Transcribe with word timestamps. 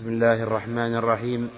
بسم 0.00 0.08
الله 0.08 0.42
الرحمن 0.42 0.96
الرحيم. 0.96 1.50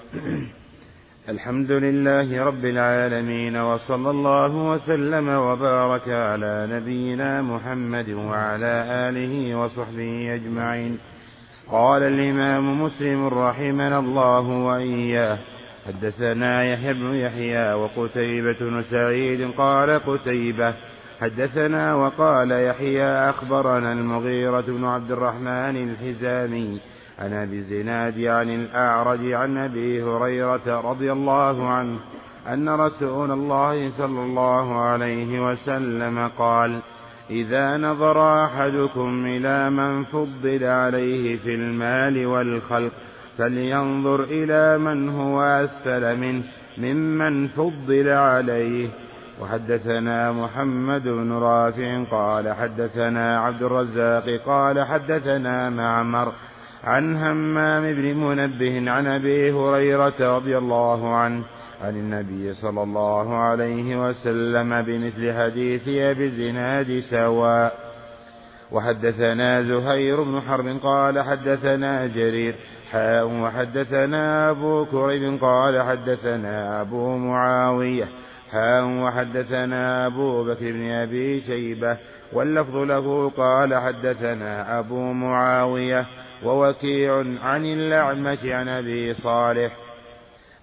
الحمد 1.34 1.72
لله 1.72 2.44
رب 2.44 2.64
العالمين 2.64 3.56
وصلى 3.56 4.10
الله 4.10 4.54
وسلم 4.56 5.28
وبارك 5.28 6.08
على 6.08 6.68
نبينا 6.70 7.42
محمد 7.42 8.10
وعلى 8.10 8.84
آله 9.08 9.58
وصحبه 9.58 10.34
أجمعين. 10.34 10.98
قال 11.70 12.02
الإمام 12.02 12.82
مسلم 12.82 13.26
رحمنا 13.26 13.98
الله 13.98 14.48
وإياه 14.48 15.38
حدثنا 15.86 16.64
يحيى 16.64 16.92
بن 16.92 17.14
يحيى 17.14 17.72
وقتيبة 17.72 18.58
بن 18.60 18.82
سعيد 18.82 19.50
قال 19.50 19.98
قتيبة 19.98 20.74
حدثنا 21.20 21.94
وقال 21.94 22.50
يحيى 22.50 23.30
أخبرنا 23.30 23.92
المغيرة 23.92 24.60
بن 24.60 24.84
عبد 24.84 25.10
الرحمن 25.10 25.88
الحزامي 25.90 26.80
عن 27.18 27.32
أبي 27.32 27.56
الزناد 27.58 28.24
عن 28.24 28.50
الأعرج 28.50 29.32
عن 29.32 29.58
أبي 29.58 30.02
هريرة 30.02 30.80
رضي 30.80 31.12
الله 31.12 31.68
عنه 31.68 31.98
أن 32.48 32.68
رسول 32.68 33.30
الله 33.30 33.90
صلى 33.90 34.20
الله 34.20 34.80
عليه 34.80 35.50
وسلم 35.50 36.28
قال 36.38 36.80
إذا 37.30 37.76
نظر 37.76 38.44
أحدكم 38.44 39.26
إلى 39.26 39.70
من 39.70 40.04
فضل 40.04 40.64
عليه 40.64 41.36
في 41.36 41.54
المال 41.54 42.26
والخلق 42.26 42.92
فلينظر 43.38 44.22
إلى 44.22 44.78
من 44.78 45.08
هو 45.08 45.42
أسفل 45.42 46.16
منه 46.16 46.42
ممن 46.78 47.48
فضل 47.48 48.08
عليه. 48.08 48.88
وحدثنا 49.40 50.32
محمد 50.32 51.02
بن 51.02 51.32
رافع 51.32 52.04
قال 52.10 52.54
حدثنا 52.54 53.40
عبد 53.40 53.62
الرزاق 53.62 54.24
قال 54.46 54.84
حدثنا 54.84 55.70
معمر 55.70 56.32
عن 56.84 57.16
همام 57.16 57.94
بن 57.94 58.16
منبه 58.16 58.90
عن 58.90 59.06
أبي 59.06 59.52
هريرة 59.52 60.36
رضي 60.36 60.58
الله 60.58 61.14
عنه 61.14 61.44
عن 61.84 61.96
النبي 61.96 62.54
صلى 62.54 62.82
الله 62.82 63.34
عليه 63.36 64.08
وسلم 64.08 64.82
بمثل 64.82 65.32
حديث 65.32 65.88
أبي 65.88 66.24
الزناد 66.26 67.00
سواء 67.00 67.92
وحدثنا 68.72 69.62
زهير 69.62 70.22
بن 70.22 70.40
حرب 70.40 70.78
قال 70.82 71.22
حدثنا 71.22 72.06
جرير 72.06 72.54
حاء 72.90 73.26
وحدثنا 73.26 74.50
أبو 74.50 74.84
كريب 74.84 75.40
قال 75.40 75.82
حدثنا 75.82 76.80
أبو 76.80 77.16
معاوية 77.16 78.08
حاء 78.52 78.84
وحدثنا 78.84 80.06
أبو 80.06 80.44
بكر 80.44 80.72
بن 80.72 80.90
أبي 80.90 81.40
شيبة 81.40 81.96
واللفظ 82.32 82.76
له 82.76 83.30
قال 83.30 83.74
حدثنا 83.74 84.78
أبو 84.78 85.12
معاوية 85.12 86.06
ووكيع 86.44 87.24
عن 87.42 87.64
الأعمش 87.64 88.38
عن 88.44 88.68
أبي 88.68 89.14
صالح. 89.14 89.76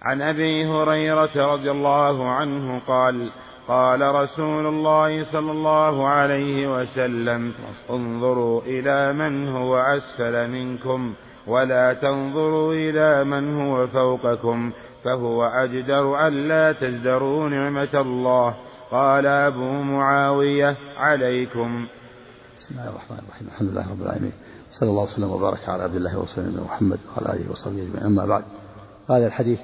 عن 0.02 0.22
أبي 0.22 0.66
هريرة 0.66 1.52
رضي 1.52 1.70
الله 1.70 2.28
عنه 2.28 2.80
قال 2.86 3.30
قال 3.68 4.14
رسول 4.14 4.66
الله 4.66 5.32
صلى 5.32 5.52
الله 5.52 6.08
عليه 6.08 6.80
وسلم 6.80 7.52
انظروا 7.90 8.62
إلى 8.62 9.12
من 9.12 9.48
هو 9.48 9.76
أسفل 9.76 10.50
منكم 10.50 11.14
ولا 11.46 11.92
تنظروا 11.92 12.74
إلى 12.74 13.24
من 13.24 13.60
هو 13.60 13.86
فوقكم 13.86 14.72
فهو 15.04 15.44
أجدر 15.44 16.26
ألا 16.26 16.72
تزدروا 16.72 17.48
نعمة 17.48 17.94
الله. 17.94 18.54
قال 18.90 19.26
أبو 19.26 19.72
معاوية 19.82 20.76
عليكم. 20.96 21.86
بسم 22.58 22.74
الله 22.74 22.90
الرحمن 22.90 23.18
الرحيم. 23.18 23.48
الحمد 23.48 23.68
لله 23.70 23.90
رب 23.90 24.02
العالمين. 24.02 24.32
صلى 24.70 24.90
الله 24.90 25.02
وسلم 25.02 25.30
وبارك 25.30 25.68
على 25.68 25.82
عبد 25.82 25.94
الله 25.94 26.18
ورسوله 26.18 26.64
محمد 26.64 26.98
وعلى 27.16 27.36
آله 27.36 27.50
وصحبه 27.50 27.82
أجمعين. 27.82 28.06
أما 28.06 28.26
بعد 28.26 28.44
هذا 29.10 29.26
الحديث 29.26 29.60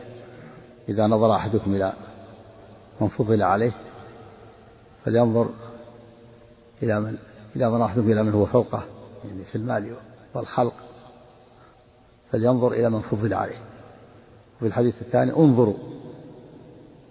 إذا 0.89 1.07
نظر 1.07 1.35
أحدكم 1.35 1.75
إلى 1.75 1.93
من 3.01 3.09
فضل 3.09 3.43
عليه 3.43 3.73
فلينظر 5.05 5.49
إلى 6.83 7.01
من 7.01 7.17
إذا 7.57 7.69
نظر 7.69 7.85
أحدكم 7.85 8.11
إلى 8.11 8.23
من 8.23 8.33
هو 8.33 8.47
فوقه 8.47 8.83
يعني 9.25 9.45
في 9.45 9.57
المال 9.57 9.95
والخلق 10.35 10.75
فلينظر 12.33 12.73
إلى 12.73 12.91
من 12.91 13.01
فضل 13.01 13.35
عليه. 13.35 13.59
وفي 14.57 14.67
الحديث 14.67 15.03
الثاني 15.03 15.37
انظروا 15.37 15.75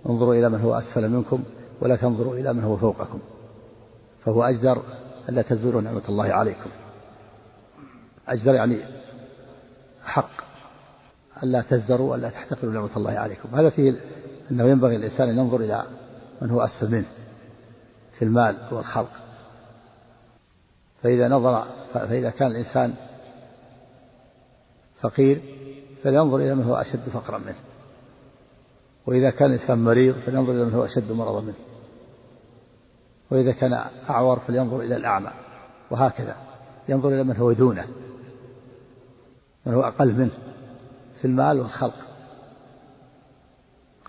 انظروا 0.10 0.34
إلى 0.34 0.50
من 0.50 0.62
هو 0.62 0.74
أسفل 0.74 1.10
منكم 1.10 1.44
ولا 1.82 1.96
تنظروا 1.96 2.36
إلى 2.36 2.54
من 2.54 2.64
هو 2.64 2.78
فوقكم 2.78 3.20
فهو 4.24 4.44
أجدر 4.44 4.84
ألا 5.30 5.42
تزوروا 5.42 5.82
نعمة 5.82 6.02
الله 6.10 6.34
عليكم. 6.34 6.70
أجدر 8.28 8.54
يعني 8.54 8.82
حق 10.04 10.30
ألا 11.44 11.62
تزدروا 11.62 12.16
ألا 12.16 12.30
تحتقروا 12.30 12.74
نعمة 12.74 12.98
الله 12.98 13.12
عليكم. 13.12 13.56
هذا 13.56 13.70
فيه 13.70 14.00
أنه 14.52 14.70
ينبغي 14.70 14.96
الإنسان 14.96 15.30
أن 15.30 15.38
ينظر 15.38 15.62
إلى 15.62 15.84
من 16.42 16.50
هو 16.50 16.62
أسفل 16.62 16.92
منه 16.92 17.08
في 18.18 18.26
المال 18.26 18.58
والخلق. 18.72 19.12
فإذا 21.04 21.28
نظر 21.28 21.66
فإذا 21.94 22.30
كان 22.30 22.52
الإنسان 22.52 22.94
فقير 25.02 25.42
فلينظر 26.04 26.38
إلى 26.38 26.56
من 26.56 26.64
هو 26.64 26.76
أشد 26.76 27.10
فقرا 27.10 27.38
منه. 27.38 27.60
وإذا 29.06 29.30
كان 29.30 29.54
الإنسان 29.54 29.84
مريض 29.84 30.16
فلينظر 30.16 30.52
إلى 30.52 30.66
من 30.66 30.74
هو 30.74 30.86
أشد 30.86 31.12
مرضا 31.12 31.42
منه. 31.42 31.56
وإذا 33.32 33.52
كان 33.52 33.74
أعور 34.10 34.40
فلينظر 34.40 34.82
إلى 34.82 34.96
الأعمى. 34.96 35.32
وهكذا. 35.92 36.36
ينظر 36.90 37.10
إلى 37.10 37.24
من 37.24 37.38
هو 37.38 37.52
دونه. 37.52 37.88
من 39.66 39.74
هو 39.74 39.82
أقل 39.82 40.14
منه 40.14 40.32
في 41.22 41.26
المال 41.26 41.60
والخلق. 41.60 41.96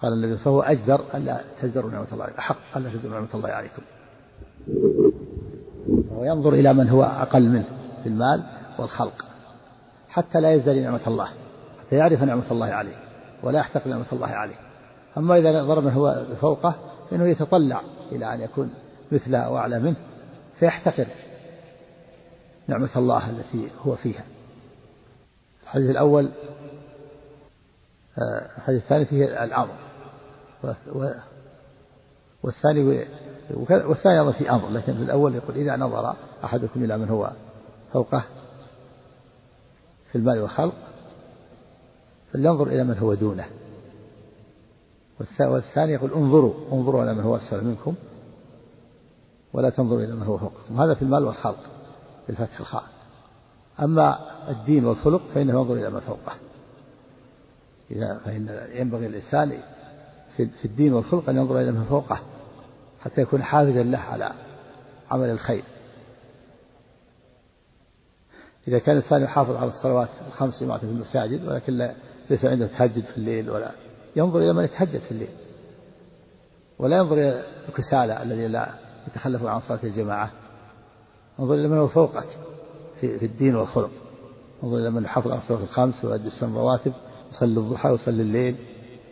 قال 0.03 0.13
النبي 0.13 0.37
فهو 0.37 0.63
أجدر 0.63 1.05
ألا 1.15 1.41
تزدروا 1.63 1.91
نعمة 1.91 2.13
الله 2.13 2.39
أحق 2.39 2.77
ألا 2.77 2.91
تزدروا 2.91 3.15
نعمة 3.15 3.35
الله 3.35 3.49
عليكم. 3.49 3.83
وينظر 6.11 6.53
إلى 6.53 6.73
من 6.73 6.89
هو 6.89 7.03
أقل 7.03 7.49
منه 7.49 7.67
في 8.03 8.09
المال 8.09 8.43
والخلق 8.79 9.27
حتى 10.09 10.41
لا 10.41 10.53
يزدري 10.53 10.81
نعمة 10.81 11.01
الله 11.07 11.29
حتى 11.81 11.97
يعرف 11.97 12.23
نعمة 12.23 12.51
الله 12.51 12.67
عليه 12.67 12.97
ولا 13.43 13.59
يحتقر 13.59 13.91
نعمة 13.91 14.07
الله 14.13 14.29
عليه. 14.29 14.57
أما 15.19 15.39
إذا 15.39 15.63
نظر 15.63 15.81
من 15.81 15.93
هو 15.93 16.25
فوقه 16.41 16.75
فإنه 17.11 17.27
يتطلع 17.27 17.83
إلى 18.13 18.35
أن 18.35 18.41
يكون 18.41 18.71
مثله 19.13 19.39
أو 19.39 19.59
أعلى 19.59 19.81
منه 19.81 19.97
فيحتقر 20.59 21.07
نعمة 22.69 22.91
الله 22.97 23.31
التي 23.31 23.69
هو 23.83 23.97
فيها. 23.97 24.25
الحديث 25.67 25.91
الأول 25.91 26.33
آه، 28.19 28.57
الحديث 28.57 28.83
الثاني 28.83 29.05
فيه 29.05 29.45
الأمر 29.45 29.75
والثاني 32.43 33.07
والثاني 33.51 34.21
أيضا 34.21 34.33
في 34.33 34.51
أمر 34.51 34.69
لكن 34.69 34.97
في 34.97 35.03
الأول 35.03 35.35
يقول 35.35 35.57
إذا 35.57 35.77
نظر 35.77 36.17
أحدكم 36.45 36.85
إلى 36.85 36.99
من 36.99 37.09
هو 37.09 37.31
فوقه 37.93 38.25
في 40.13 40.19
المال 40.19 40.41
والخلق 40.41 40.75
فلينظر 42.33 42.67
إلى 42.67 42.85
من 42.85 42.99
هو 42.99 43.15
دونه. 43.15 43.47
والثاني 45.41 45.93
يقول 45.93 46.13
انظروا 46.13 46.55
انظروا 46.73 47.05
إلى 47.05 47.15
من 47.15 47.21
هو 47.21 47.37
أسفل 47.37 47.65
منكم 47.65 47.95
ولا 49.53 49.71
تنظروا 49.71 50.01
إلى 50.01 50.15
من 50.15 50.23
هو 50.23 50.39
فوقكم. 50.39 50.81
هذا 50.81 50.95
في 50.95 51.03
المال 51.03 51.25
والخلق 51.25 51.59
بالفتح 52.29 52.61
الخاء. 52.61 52.96
أما 53.83 54.19
الدين 54.49 54.85
والخلق 54.85 55.23
فإنه 55.35 55.53
ينظر 55.53 55.75
إلى 55.75 55.91
من 55.91 56.01
فوقه. 56.01 56.33
إذا 57.91 58.21
فإن 58.25 58.69
ينبغي 58.73 59.07
الإنسان 59.07 59.59
في 60.37 60.65
الدين 60.65 60.93
والخلق 60.93 61.29
أن 61.29 61.37
ينظر 61.37 61.61
إلى 61.61 61.73
من 61.73 61.85
فوقه 61.85 62.21
حتى 63.01 63.21
يكون 63.21 63.43
حافزا 63.43 63.83
له 63.83 63.99
على 63.99 64.33
عمل 65.11 65.31
الخير. 65.31 65.65
إذا 68.69 68.79
كان 68.79 68.97
الإنسان 68.97 69.23
يحافظ 69.23 69.57
على 69.57 69.71
الصلوات 69.71 70.09
الخمس 70.29 70.63
جماعة 70.63 70.79
في 70.79 70.87
المساجد 70.87 71.49
ولكن 71.49 71.93
ليس 72.31 72.45
عنده 72.45 72.67
تهجد 72.67 73.05
في 73.05 73.17
الليل 73.17 73.51
ولا 73.51 73.71
ينظر 74.17 74.39
إلى 74.39 74.53
من 74.53 74.65
يتهجد 74.65 75.01
في 75.01 75.11
الليل. 75.11 75.29
ولا 76.79 76.97
ينظر 76.97 77.15
إلى 77.15 77.45
الكسالى 77.69 78.23
الذي 78.23 78.49
لا 78.49 78.69
يتخلف 79.09 79.45
عن 79.45 79.61
صلاة 79.61 79.81
الجماعة. 79.85 80.31
انظر 81.41 81.55
إلى 81.55 81.69
من 81.69 81.79
هو 81.79 81.89
فوقك. 81.89 82.46
في, 83.01 83.19
في 83.19 83.27
الدين 83.27 83.57
والخلق. 83.57 83.91
انظر 84.65 84.77
إلى 84.77 84.91
من 84.91 85.05
يحافظ 85.05 85.31
على 85.31 85.41
الصلوات 85.41 85.63
الخمس 85.63 86.05
ويؤدي 86.05 86.27
السنة 86.27 86.49
الرواتب 86.49 86.93
يصلي 87.33 87.61
الضحى 87.61 87.91
ويصلي 87.91 88.23
الليل 88.23 88.57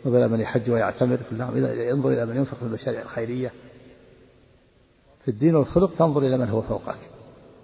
انظر 0.05 0.17
إلى 0.17 0.27
من 0.27 0.39
يحج 0.39 0.71
ويعتمر 0.71 1.19
كلهم 1.29 1.57
ينظر 1.57 2.09
إلى 2.09 2.25
من 2.25 2.35
ينفق 2.35 2.57
في 2.57 2.63
المشاريع 2.63 3.01
الخيرية. 3.01 3.51
في 5.21 5.31
الدين 5.31 5.55
والخلق 5.55 5.95
تنظر 5.95 6.21
إلى 6.21 6.37
من 6.37 6.49
هو 6.49 6.61
فوقك. 6.61 6.99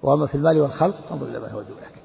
وأما 0.04 0.28
في 0.28 0.36
المال 0.36 0.60
والخلق 0.60 1.10
تنظر 1.10 1.28
إلى 1.28 1.40
من 1.40 1.50
هو 1.50 1.62
دونك. 1.62 2.04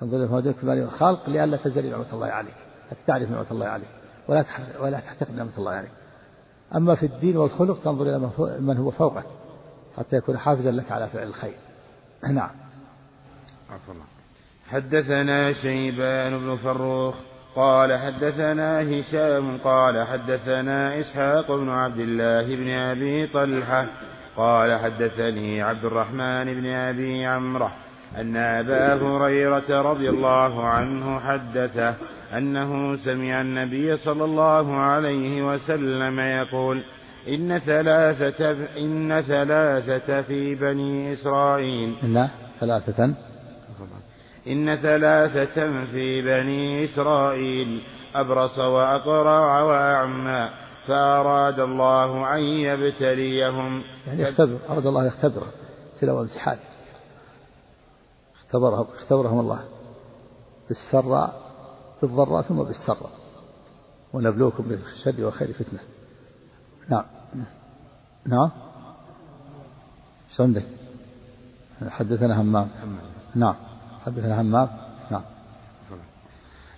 تنظر 0.00 0.16
إلى 0.16 0.26
من 0.26 0.32
هو 0.32 0.40
دونك 0.40 0.56
في 0.56 0.62
المال 0.62 0.82
والخلق 0.82 1.28
لئلا 1.28 1.56
تزدري 1.56 1.90
نعمة 1.90 2.12
الله 2.12 2.26
عليك. 2.26 2.56
حتى 2.90 3.00
تعرف 3.06 3.30
نعمة 3.30 3.46
الله 3.50 3.66
عليك. 3.66 3.88
ولا 4.28 4.44
ولا 4.80 5.00
تحتقر 5.00 5.32
نعمة 5.32 5.58
الله 5.58 5.70
عليك. 5.70 5.90
أما 6.74 6.94
في 6.94 7.06
الدين 7.06 7.36
والخلق 7.36 7.82
تنظر 7.82 8.06
إلى 8.06 8.30
من 8.60 8.76
هو 8.76 8.90
فوقك. 8.90 9.26
حتى 9.96 10.16
يكون 10.16 10.38
حافزا 10.38 10.70
لك 10.70 10.92
على 10.92 11.08
فعل 11.08 11.26
الخير. 11.26 11.56
نعم. 12.30 12.50
حدثنا 14.70 15.52
شيبان 15.52 16.38
بن 16.38 16.56
فروخ 16.56 17.14
قال 17.56 17.98
حدثنا 17.98 18.80
هشام 18.82 19.58
قال 19.64 20.06
حدثنا 20.06 21.00
إسحاق 21.00 21.52
بن 21.52 21.68
عبد 21.68 21.98
الله 21.98 22.56
بن 22.56 22.70
أبي 22.70 23.26
طلحة 23.26 23.86
قال 24.36 24.78
حدثني 24.78 25.62
عبد 25.62 25.84
الرحمن 25.84 26.44
بن 26.54 26.66
أبي 26.66 27.26
عمره 27.26 27.72
أن 28.16 28.36
أبا 28.36 28.94
هريرة 28.94 29.82
رضي 29.82 30.08
الله 30.08 30.64
عنه 30.64 31.20
حدثه 31.20 31.94
أنه 32.36 32.96
سمع 32.96 33.40
النبي 33.40 33.96
صلى 33.96 34.24
الله 34.24 34.76
عليه 34.76 35.54
وسلم 35.54 36.20
يقول 36.20 36.84
إن 37.28 37.58
ثلاثة 37.58 38.50
إن 38.76 39.20
ثلاثة 39.20 40.22
في 40.22 40.54
بني 40.54 41.12
إسرائيل. 41.12 41.94
إن 42.02 42.28
ثلاثة 42.60 43.31
إن 44.46 44.76
ثلاثة 44.76 45.84
في 45.84 46.22
بني 46.22 46.84
إسرائيل 46.84 47.82
أبرص 48.14 48.58
وأقرع 48.58 49.62
وأعمى 49.62 50.50
فأراد 50.86 51.60
الله 51.60 52.34
أن 52.34 52.40
يبتليهم. 52.40 53.82
يعني 54.06 54.22
يختبر 54.22 54.58
أراد 54.68 54.86
الله 54.86 55.06
يختبره 55.06 55.52
ابتلاء 55.94 56.14
وامتحان 56.14 56.58
اختبرهم 58.36 58.86
اختبرهم 58.94 59.40
الله 59.40 59.64
بالسراء 60.68 61.42
بالضراء 62.02 62.42
ثم 62.42 62.62
بالسراء. 62.62 63.10
ونبلوكم 64.12 64.64
بالشر 64.64 65.24
والخير 65.24 65.52
فتنة. 65.52 65.80
نعم. 66.88 67.04
نعم؟ 68.26 68.50
إيش 70.30 70.40
عندك؟ 70.40 70.64
حدثنا 71.88 72.40
همام 72.40 72.68
نعم. 73.34 73.54
حدثنا 74.06 74.40
همام 74.40 74.68
نعم. 75.10 75.22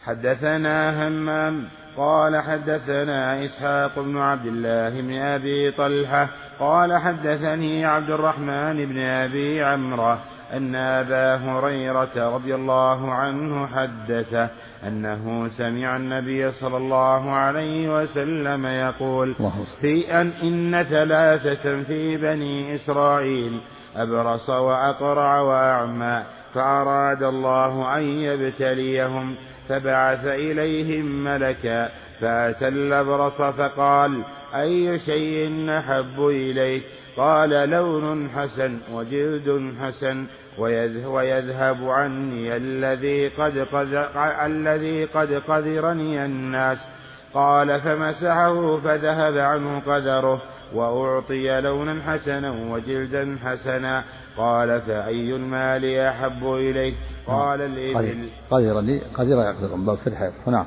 حدثنا 0.04 1.06
همام. 1.06 1.64
قال 1.96 2.42
حدثنا 2.42 3.44
إسحاق 3.44 3.98
بن 4.00 4.16
عبد 4.16 4.46
الله 4.46 5.00
بن 5.00 5.18
أبي 5.18 5.70
طلحة. 5.70 6.28
قال 6.60 6.98
حدثني 6.98 7.84
عبد 7.84 8.10
الرحمن 8.10 8.86
بن 8.86 8.98
أبي 8.98 9.64
عمرو 9.64 10.16
أن 10.52 10.74
أبا 10.74 11.36
هريرة 11.36 12.34
رضي 12.34 12.54
الله 12.54 13.12
عنه 13.12 13.66
حدث 13.66 14.50
أنه 14.86 15.48
سمع 15.48 15.96
النبي 15.96 16.52
صلى 16.52 16.76
الله 16.76 17.30
عليه 17.30 17.96
وسلم 17.96 18.66
يقول 18.66 19.34
في 19.80 20.20
أن 20.20 20.30
إن 20.42 20.82
ثلاثة 20.82 21.82
في 21.82 22.16
بني 22.16 22.74
إسرائيل 22.74 23.60
أبرص 23.96 24.50
وأقرع 24.50 25.40
وأعمى 25.40 26.22
فأراد 26.54 27.22
الله 27.22 27.96
أن 27.96 28.02
يبتليهم 28.02 29.34
فبعث 29.68 30.26
إليهم 30.26 31.24
ملكا 31.24 31.90
فأتى 32.20 32.68
الأبرص 32.68 33.42
فقال 33.42 34.22
أي 34.54 34.98
شيء 34.98 35.66
أحب 35.78 36.26
إليك؟ 36.26 36.82
قال 37.16 37.50
لون 37.70 38.28
حسن 38.30 38.78
وجلد 38.92 39.74
حسن 39.82 40.26
ويذهب 41.06 41.90
عني 41.90 42.56
الذي 42.56 43.28
قد 43.28 43.66
الذي 44.44 45.04
قد 45.04 45.42
قدرني 45.48 46.24
الناس. 46.24 46.78
قال 47.34 47.80
فمسحه 47.80 48.80
فذهب 48.80 49.38
عنه 49.38 49.80
قدره 49.86 50.42
وأعطي 50.74 51.60
لونا 51.60 52.02
حسنا 52.02 52.72
وجلدا 52.72 53.38
حسنا. 53.44 54.04
قال 54.36 54.80
فأي 54.80 55.36
المال 55.36 55.98
أحب 55.98 56.52
إليك؟ 56.52 56.94
قال 57.26 57.60
الإبل. 57.60 58.28
قدر 58.50 58.80
لي 58.80 59.00
قدر 59.14 59.36
يقدر 59.36 59.76
باب 59.76 59.98
نعم 60.46 60.66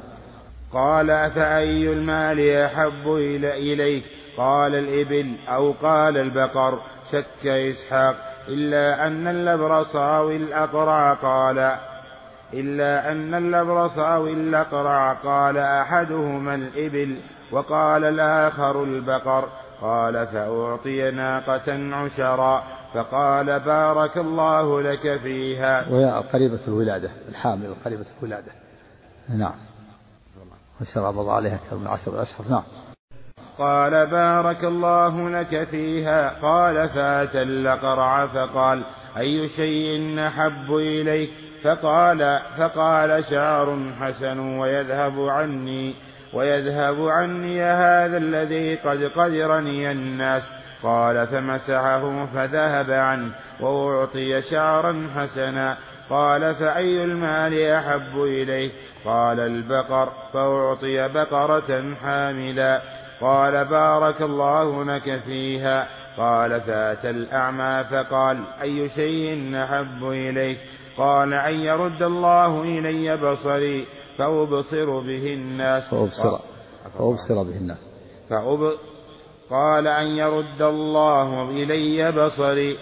قال 0.73 1.07
فأي 1.07 1.93
المال 1.93 2.49
أحب 2.49 3.15
إليك؟ 3.53 4.03
قال 4.37 4.75
الإبل 4.75 5.35
أو 5.47 5.71
قال 5.71 6.17
البقر. 6.17 6.79
شك 7.11 7.47
إسحاق. 7.47 8.15
إلا 8.47 9.07
أن 9.07 9.27
الأبرص 9.27 9.95
أو 9.95 10.31
الأقرع. 10.31 11.13
قال 11.13 11.77
إلا 12.53 13.11
أن 13.11 13.33
الأبرص 13.33 13.99
أو 13.99 14.27
الأقرع. 14.27 15.13
قال 15.13 15.57
أحدهما 15.57 16.55
الإبل 16.55 17.15
وقال 17.51 18.03
الآخر 18.03 18.83
البقر. 18.83 19.49
قال 19.81 20.27
فأعطي 20.27 21.11
ناقة 21.11 21.95
عشرا 21.95 22.63
فقال 22.93 23.59
بارك 23.59 24.17
الله 24.17 24.81
لك 24.81 25.19
فيها. 25.19 25.89
وهي 25.89 26.23
قريبة 26.33 26.59
الولادة 26.67 27.09
الحامل 27.29 27.75
قريبة 27.85 28.05
الولادة. 28.19 28.51
نعم. 29.29 29.55
وشرى 30.81 31.13
بضع 31.13 31.33
عليها 31.33 31.55
أكثر 31.55 31.77
من 31.77 31.87
عشر 31.87 32.21
أشهر 32.21 32.47
نعم. 32.49 32.63
قال 33.57 34.07
بارك 34.07 34.63
الله 34.63 35.29
لك 35.29 35.63
فيها. 35.63 36.29
قال 36.41 36.89
فأتى 36.89 37.41
الأقرع 37.41 38.27
فقال 38.27 38.83
أي 39.17 39.49
شيء 39.49 40.19
أحب 40.27 40.75
إليك؟ 40.75 41.29
فقال 41.63 42.39
فقال 42.57 43.25
شعر 43.25 43.91
حسن 43.99 44.39
ويذهب 44.39 45.19
عني. 45.19 45.95
ويذهب 46.33 47.07
عني 47.07 47.63
هذا 47.63 48.17
الذي 48.17 48.75
قد 48.75 49.11
قدرني 49.15 49.91
الناس. 49.91 50.43
قال 50.83 51.27
فمسحه 51.27 52.25
فذهب 52.25 52.91
عنه 52.91 53.31
وأعطي 53.59 54.41
شعرا 54.41 55.07
حسنا. 55.15 55.77
قال 56.09 56.55
فأي 56.55 57.03
المال 57.03 57.71
أحب 57.71 58.23
إليه؟ 58.23 58.71
قال 59.05 59.39
البقر. 59.39 60.09
فأعطي 60.33 61.07
بقرة 61.07 61.83
حاملا. 62.03 62.81
قال 63.21 63.65
بارك 63.65 64.21
الله 64.21 64.83
لك 64.83 65.19
فيها. 65.19 65.87
قال 66.17 66.61
فأتى 66.61 67.09
الأعمى 67.09 67.83
فقال 67.91 68.43
أي 68.61 68.89
شيء 68.89 69.63
أحب 69.63 70.03
إليك؟ 70.03 70.57
قال 70.97 71.33
أن 71.33 71.55
يرد 71.55 72.03
الله 72.03 72.61
إلي 72.63 73.17
بصري. 73.17 73.87
فأبصر 74.17 74.99
به 74.99 75.33
الناس. 75.33 75.89
فأبصر 75.89 76.37
فأبصر 76.97 77.43
به 77.43 77.57
الناس. 77.57 77.89
فأب 78.29 78.73
قال 79.49 79.87
أن 79.87 80.07
يرد 80.07 80.61
الله 80.61 81.49
إلي 81.49 82.11
بصري. 82.11 82.77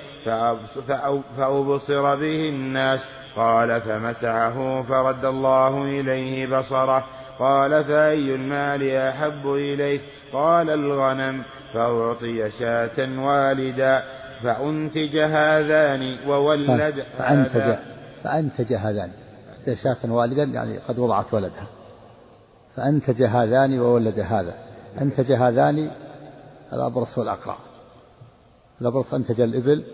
فأبصر 1.38 2.16
به 2.16 2.50
الناس. 2.50 3.00
قال 3.36 3.82
فمسحه 3.82 4.82
فرد 4.82 5.26
الله 5.26 5.84
إليه 5.84 6.48
بصره. 6.58 7.06
قال 7.40 7.84
فأي 7.84 8.36
المال 8.36 8.98
أحب 8.98 9.54
إليك 9.54 10.02
قال 10.34 10.70
الغنم. 10.70 11.44
فأعطي 11.74 12.52
شاة 12.52 13.20
والدا. 13.20 14.04
فأنتج 14.44 15.18
هذان 15.18 16.18
وولد 16.28 17.06
فأنتج 17.18 17.76
فأنتج 18.24 18.74
هذان. 18.74 19.12
شاة 19.74 20.12
والدا 20.12 20.44
يعني 20.44 20.78
قد 20.78 21.00
وضعت 21.00 21.34
ولدها. 21.34 21.68
فأنتج 22.76 23.24
هذان 23.24 23.80
وولد 23.80 24.20
هذا. 24.20 24.54
أنتج 25.02 25.34
هذان 25.34 25.92
الأبرص 26.74 27.18
والأقرع. 27.18 27.58
الأبرص 28.82 29.14
أنتج 29.14 29.42
الإبل 29.42 29.86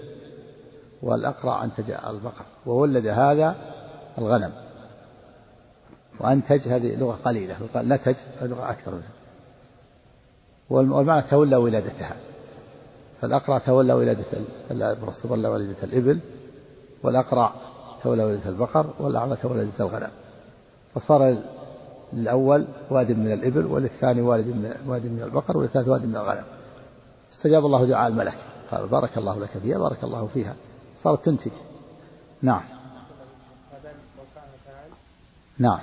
والأقرع 1.01 1.63
أنتج 1.63 1.92
البقر. 1.92 2.46
وولد 2.66 3.08
هذا 3.08 3.56
الغنم. 4.18 4.51
وأنتج 6.20 6.68
هذه 6.68 6.96
لغة 6.96 7.20
قليلة. 7.25 7.58
نتج 7.75 8.16
لغة 8.42 8.72
أكثر 8.72 8.92
منها. 8.92 9.12
والمعنى 10.70 11.22
تولى 11.22 11.56
ولادتها. 11.56 12.16
فالأقرع 13.22 13.58
تولى 13.58 13.94
ولادة 13.94 14.25
الأبرص 14.72 15.24
تولى 15.24 15.48
ولادة 15.48 15.84
الإبل. 15.84 16.20
والأقرع 17.04 17.54
تولى 18.03 18.24
ولادة 18.24 18.50
البقر 18.50 18.93
والأعمى 19.00 19.36
تولى 19.36 19.53
ولادة 19.53 19.86
الغنم. 19.86 20.12
فصار 20.96 21.38
الأول 22.13 22.67
واد 22.89 23.12
من 23.12 23.31
الإبل 23.31 23.65
وللثاني 23.65 24.22
واد 24.22 24.48
من 24.48 24.74
واد 24.88 25.05
من 25.05 25.22
البقر 25.24 25.58
وللثالث 25.58 25.88
واد 25.88 26.05
من 26.05 26.15
الغنم. 26.15 26.43
استجاب 27.31 27.65
الله 27.65 27.86
دعاء 27.86 28.08
الملك. 28.08 28.38
قال 28.72 28.88
بارك 28.88 29.17
الله 29.17 29.39
لك 29.39 29.58
فيها 29.58 29.77
بارك 29.77 30.03
الله 30.03 30.27
فيها. 30.27 30.55
صارت 31.03 31.25
تنتج. 31.25 31.51
نعم. 32.41 32.62
نعم. 35.58 35.79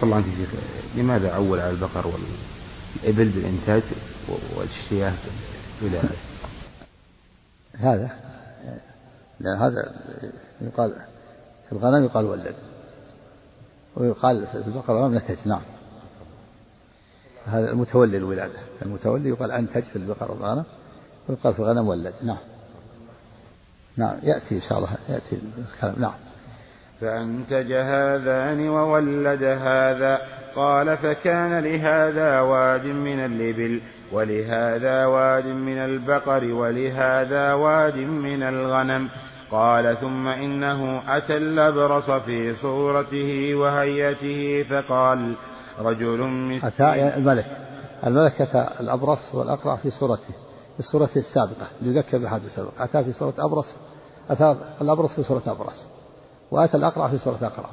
صلى 0.00 0.02
الله 0.02 0.16
عليه 0.16 0.26
وسلم. 0.26 0.60
لماذا 0.96 1.34
عول 1.34 1.60
على 1.60 1.70
البقر 1.70 2.06
والإبل 2.06 3.28
بالإنتاج 3.28 3.82
والشياه 4.56 5.14
بالولادة 5.82 6.16
هذا 7.74 8.10
لأن 9.40 9.58
هذا 9.58 9.94
يقال 10.60 10.96
في 11.66 11.72
الغنم 11.72 12.04
يقال 12.04 12.24
ولد. 12.24 12.54
ويقال 13.96 14.46
في 14.46 14.54
البقر 14.54 14.92
والغنم 14.92 15.14
نتج 15.14 15.48
نعم. 15.48 15.62
هذا 17.46 17.70
المتولي 17.70 18.16
الولادة. 18.16 18.58
المتولي 18.82 19.28
يقال 19.28 19.50
أنتج 19.50 19.82
في 19.82 19.96
البقر 19.96 20.30
والغنم 20.30 20.64
ويقال 21.28 21.54
في 21.54 21.58
الغنم 21.58 21.88
ولد. 21.88 22.14
نعم. 22.22 22.38
نعم 23.96 24.18
يأتي 24.22 24.54
إن 24.54 24.60
شاء 24.68 24.78
الله 24.78 24.90
يأتي 25.08 25.38
الكلام. 25.58 25.94
نعم. 25.98 26.14
فأنتج 27.00 27.72
هذان 27.72 28.68
وولد 28.68 29.42
هذا 29.42 30.18
قال 30.54 30.96
فكان 30.96 31.58
لهذا 31.58 32.40
واد 32.40 32.86
من 32.86 33.20
الإبل. 33.20 33.82
ولهذا 34.14 35.06
واد 35.06 35.46
من 35.46 35.78
البقر 35.78 36.44
ولهذا 36.44 37.52
واد 37.54 37.96
من 37.96 38.42
الغنم. 38.42 39.08
قال 39.50 39.96
ثم 39.96 40.28
إنه 40.28 41.02
أتى 41.16 41.36
الأبرص 41.36 42.10
في 42.10 42.54
صورته 42.54 43.54
وهيئته 43.54 44.62
فقال 44.62 45.36
رجل 45.78 46.18
مسكين. 46.18 46.68
أتى 46.68 47.16
الملك. 47.16 47.46
الملك 48.06 48.40
أتى 48.40 48.68
الأبرص 48.80 49.34
والأقرع 49.34 49.76
في 49.76 49.90
صورته 49.90 50.34
في 50.76 50.82
صورته 50.82 51.18
السابقة 51.18 51.66
ليذكر 51.82 52.18
بحادث 52.18 52.44
السابق 52.44 52.70
أتى 52.78 53.04
في 53.04 53.12
صورة 53.12 53.34
أبرص 53.38 53.74
أتى 54.30 54.56
الأبرص 54.80 55.14
في 55.16 55.22
صورة 55.22 55.42
أبرص 55.46 55.86
وأتى 56.50 56.76
الأقرع 56.76 57.08
في 57.08 57.18
صورة 57.18 57.38
أقرع 57.42 57.70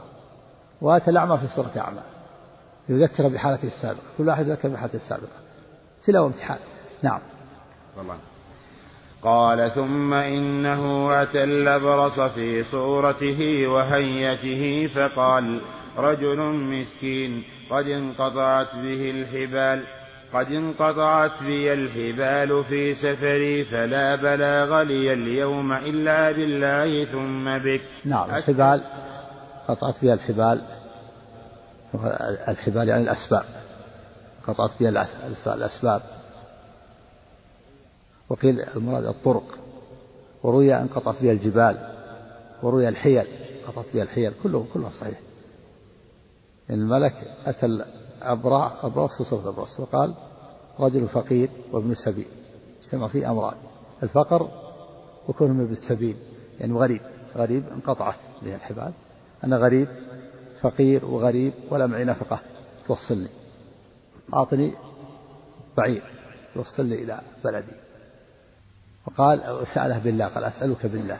وأتى 0.81 1.11
الأعمى 1.11 1.37
في 1.37 1.47
صورة 1.47 1.71
أعمى. 1.77 2.01
يذكر 2.89 3.27
بحالته 3.27 3.67
السابقة 3.67 4.01
كل 4.17 4.27
واحد 4.27 4.47
يذكر 4.47 4.69
بحالته 4.69 4.95
السابقة. 4.95 5.50
تلاوة 6.05 6.25
امتحان 6.25 6.59
نعم. 7.03 7.19
والله. 7.97 8.15
قال 9.23 9.71
ثم 9.71 10.13
إنه 10.13 11.11
أتى 11.21 11.43
الأبرص 11.43 12.19
في 12.19 12.63
صورته 12.63 13.67
وهيته 13.67 14.87
فقال 14.95 15.61
رجل 15.97 16.37
مسكين 16.53 17.43
قد 17.69 17.85
انقطعت 17.85 18.75
به 18.75 19.11
الحبال 19.11 19.83
قد 20.33 20.51
انقطعت 20.51 21.43
بي 21.43 21.73
الحبال 21.73 22.63
في 22.63 22.95
سفري 22.95 23.63
فلا 23.63 24.15
بلاغ 24.15 24.81
لي 24.81 25.13
اليوم 25.13 25.73
إلا 25.73 26.31
بالله 26.31 27.05
ثم 27.05 27.57
بك. 27.57 27.81
نعم. 28.05 28.29
الحبال 28.29 28.83
قطعت 29.67 29.95
بها 30.03 30.13
الحبال 30.13 30.61
الحبال 32.47 32.89
يعني 32.89 33.03
الأسباب. 33.03 33.60
قطعت 34.47 34.79
بها 34.79 35.07
الأسباب. 35.55 36.01
وقيل 38.29 38.61
المراد 38.61 39.05
الطرق. 39.05 39.59
وروي 40.43 40.75
أن 40.75 40.87
قطعت 40.87 41.21
بها 41.21 41.31
الجبال. 41.31 41.97
وروي 42.63 42.87
الحيل. 42.87 43.27
قطعت 43.67 43.85
بها 43.93 44.03
الحيل. 44.03 44.33
كله 44.43 44.65
كلها 44.73 44.89
صحيح. 44.89 45.19
الملك 46.69 47.13
أتى 47.45 47.65
الأبراع 47.65 48.73
أبرص 48.83 49.17
في 49.17 49.23
صوت 49.23 49.45
أبرص 49.45 49.79
وقال 49.79 50.13
رجل 50.79 51.07
فقير 51.07 51.49
وابن 51.71 51.95
سبيل. 51.95 52.27
اجتمع 52.83 53.07
فيه 53.07 53.31
أمران. 53.31 53.55
الفقر 54.03 54.49
وكونه 55.27 55.63
ابن 55.63 55.71
السبيل 55.71 56.15
يعني 56.59 56.73
غريب. 56.73 57.01
غريب 57.35 57.63
انقطعت 57.69 58.15
به 58.41 58.55
الحبال. 58.55 58.91
أنا 59.43 59.57
غريب 59.57 59.87
فقير 60.61 61.05
وغريب 61.05 61.53
ولا 61.69 61.87
معي 61.87 62.03
نفقة. 62.03 62.39
توصلني. 62.87 63.40
أعطني 64.33 64.73
بعير 65.77 66.03
يوصلني 66.55 66.95
إلى 67.03 67.21
بلدي. 67.43 67.71
وقال 69.07 69.67
سأله 69.75 69.99
بالله 69.99 70.27
قال 70.27 70.43
أسألك 70.43 70.85
بالله. 70.85 71.17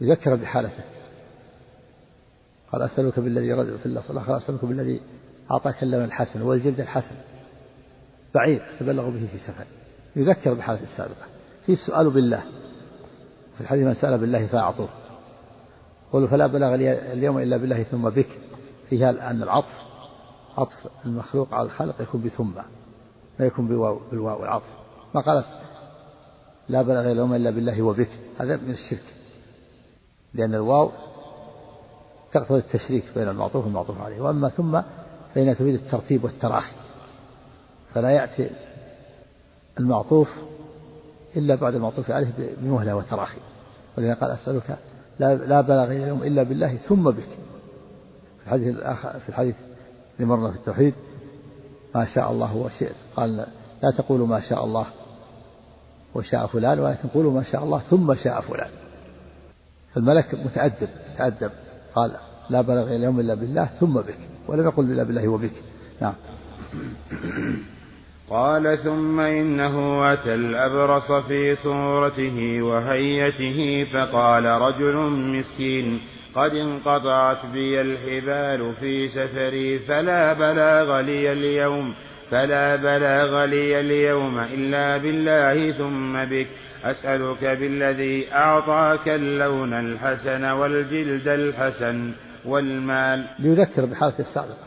يذكر 0.00 0.34
بحالته. 0.34 0.84
قال 2.72 2.82
أسألك 2.82 3.20
بالذي 3.20 3.52
رد 3.52 3.76
في 3.76 3.86
الله 3.86 4.00
قال 4.00 4.36
أسألك 4.36 4.64
بالذي 4.64 5.00
أعطاك 5.50 5.82
اللون 5.82 6.04
الحسن 6.04 6.42
والجلد 6.42 6.80
الحسن. 6.80 7.14
بعير 8.34 8.62
تبلغ 8.80 9.10
به 9.10 9.26
في 9.26 9.38
سفر. 9.38 9.64
يذكر 10.16 10.54
بحالته 10.54 10.82
السابقة. 10.82 11.26
في 11.66 11.72
السؤال 11.72 12.10
بالله. 12.10 12.42
في 13.54 13.60
الحديث 13.60 13.86
من 13.86 13.94
سأل 13.94 14.18
بالله 14.18 14.46
فأعطوه. 14.46 14.88
قولوا 16.12 16.28
فلا 16.28 16.46
بلغ 16.46 16.74
لي 16.74 17.12
اليوم 17.12 17.38
إلا 17.38 17.56
بالله 17.56 17.82
ثم 17.82 18.08
بك. 18.08 18.40
فيها 18.88 19.30
أن 19.30 19.42
العطف 19.42 19.85
عطف 20.56 20.88
المخلوق 21.06 21.54
على 21.54 21.66
الخلق 21.66 22.02
يكون 22.02 22.20
بثم 22.20 22.50
ما 23.40 23.46
يكون 23.46 23.68
بواو 23.68 24.00
بالواو 24.10 24.44
العطف. 24.44 24.72
ما 25.14 25.20
قال 25.20 25.44
لا 26.68 26.82
بلغ 26.82 27.12
اليوم 27.12 27.34
إلا 27.34 27.50
بالله 27.50 27.82
وبك. 27.82 28.10
هذا 28.40 28.56
من 28.56 28.70
الشرك. 28.70 29.14
لأن 30.34 30.54
الواو 30.54 30.90
تقتضي 32.32 32.58
التشريك 32.58 33.04
بين 33.14 33.28
المعطوف 33.28 33.64
والمعطوف 33.64 34.00
عليه. 34.00 34.20
وأما 34.20 34.48
ثم 34.48 34.80
فإنها 35.34 35.54
تفيد 35.54 35.74
الترتيب 35.74 36.24
والتراخي. 36.24 36.76
فلا 37.94 38.10
يأتي 38.10 38.50
المعطوف 39.78 40.28
إلا 41.36 41.54
بعد 41.54 41.74
المعطوف 41.74 42.10
عليه 42.10 42.32
بمهلة 42.62 42.96
وتراخي. 42.96 43.38
ولذا 43.98 44.14
قال 44.14 44.30
أسألك 44.30 44.78
لا, 45.18 45.34
لا 45.34 45.60
بلغ 45.60 45.84
اليوم 45.84 46.22
إلا 46.22 46.42
بالله 46.42 46.76
ثم 46.76 47.10
بك. 47.10 47.38
في 48.38 48.46
الحديث 48.46 48.74
الآخر 48.76 49.20
في 49.20 49.28
الحديث 49.28 49.56
اللي 50.16 50.26
مرنا 50.26 50.50
في 50.50 50.56
التوحيد. 50.56 50.94
ما 51.94 52.04
شاء 52.14 52.30
الله 52.32 52.56
وشئت 52.56 52.96
قال 53.16 53.36
لا 53.82 53.90
تقولوا 53.98 54.26
ما 54.26 54.40
شاء 54.40 54.64
الله 54.64 54.86
وشاء 56.14 56.46
فلان 56.46 56.80
ولكن 56.80 57.08
قولوا 57.08 57.32
ما 57.32 57.42
شاء 57.42 57.64
الله 57.64 57.78
ثم 57.78 58.14
شاء 58.14 58.40
فلان. 58.40 58.70
فالملك 59.94 60.34
متأدب 60.34 60.88
تأدب 61.18 61.50
قال 61.94 62.16
لا 62.50 62.60
بلغ 62.60 62.96
اليوم 62.96 63.20
إلا 63.20 63.34
بالله 63.34 63.64
ثم 63.64 63.94
بك 63.94 64.18
ولم 64.48 64.64
يقل 64.64 64.84
إلا 64.84 65.02
بالله 65.02 65.28
وبك. 65.28 65.62
نعم. 66.00 66.14
قال 68.30 68.78
ثم 68.78 69.20
إنه 69.20 69.76
أتى 70.12 70.34
الأبرص 70.34 71.12
في 71.12 71.56
صورته 71.56 72.62
وهيته 72.62 73.84
فقال 73.92 74.44
رجل 74.44 74.96
مسكين 75.10 76.00
قد 76.36 76.54
انقطعت 76.54 77.46
بي 77.46 77.80
الحبال 77.80 78.72
في 78.80 79.08
سفري 79.08 79.78
فلا 79.78 80.32
بلاغ 80.32 81.00
لي 81.00 81.32
اليوم 81.32 81.94
فلا 82.30 82.76
بلاغ 82.76 83.44
لي 83.44 83.80
اليوم 83.80 84.38
إلا 84.38 84.96
بالله 84.96 85.72
ثم 85.72 86.24
بك. 86.24 86.46
أسألك 86.84 87.44
بالذي 87.44 88.32
أعطاك 88.32 89.08
اللون 89.08 89.72
الحسن 89.72 90.44
والجلد 90.44 91.28
الحسن 91.28 92.12
والمال. 92.44 93.24
ليذكر 93.38 93.84
بحالة 93.84 94.18
السابقة. 94.18 94.66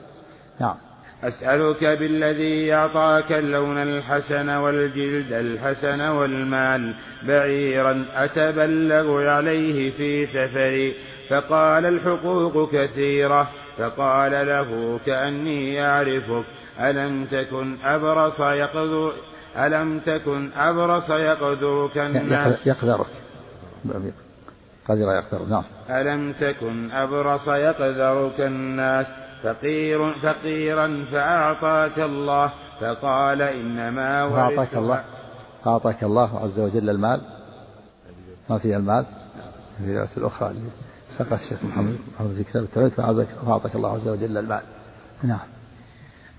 نعم. 0.62 0.76
أسألك 1.24 1.84
بالذي 1.84 2.74
أعطاك 2.74 3.32
اللون 3.32 3.78
الحسن 3.78 4.50
والجلد 4.50 5.32
الحسن 5.32 6.02
والمال. 6.02 6.96
بعيرا 7.28 8.06
أتبلغ 8.16 9.28
عليه 9.28 9.92
في 9.92 10.26
سفري 10.26 10.96
فقال 11.30 11.86
الحقوق 11.86 12.72
كثيرة 12.72 13.50
فقال 13.78 14.32
له 14.32 15.00
كأني 15.06 15.86
أعرفك 15.86 16.46
ألم 16.80 17.26
تكن 17.26 17.78
أبرص 17.84 18.40
يقدر 18.40 19.14
ألم 19.58 20.00
تكن 20.00 20.52
أبرص 20.58 21.10
يقدرك 21.10 21.98
الناس؟ 21.98 22.68
يقدرك 22.68 23.08
قدر 24.88 25.14
يقدر 25.16 25.46
نعم. 25.46 25.64
ألم 25.90 26.34
تكن 26.34 26.92
أبرص 26.92 27.48
يقدرك 27.48 28.40
الناس؟ 28.40 29.08
فقير 29.44 30.14
فقيرا 30.14 31.06
فأعطاك 31.12 32.00
الله 32.00 32.52
فقال 32.82 33.42
إنما 33.42 34.22
أعطاك 34.22 34.76
الله. 34.76 35.04
أعطاك 35.68 36.04
الله 36.04 36.40
عز 36.40 36.60
وجل 36.60 36.90
المال. 36.90 37.22
ما 38.50 38.58
فيها 38.58 38.78
المال؟ 38.78 39.06
في 39.86 40.18
الأخرى. 40.18 40.54
سقى 41.18 41.36
الشيخ 41.36 41.64
محمد 41.64 41.98
محمد 42.16 42.36
في 42.36 42.44
كتاب 42.44 42.64
التوحيد 42.64 42.90
فأعطاك 42.92 43.76
الله 43.76 43.94
عز 43.94 44.08
وجل 44.08 44.38
المال. 44.38 44.62
نعم. 45.24 45.48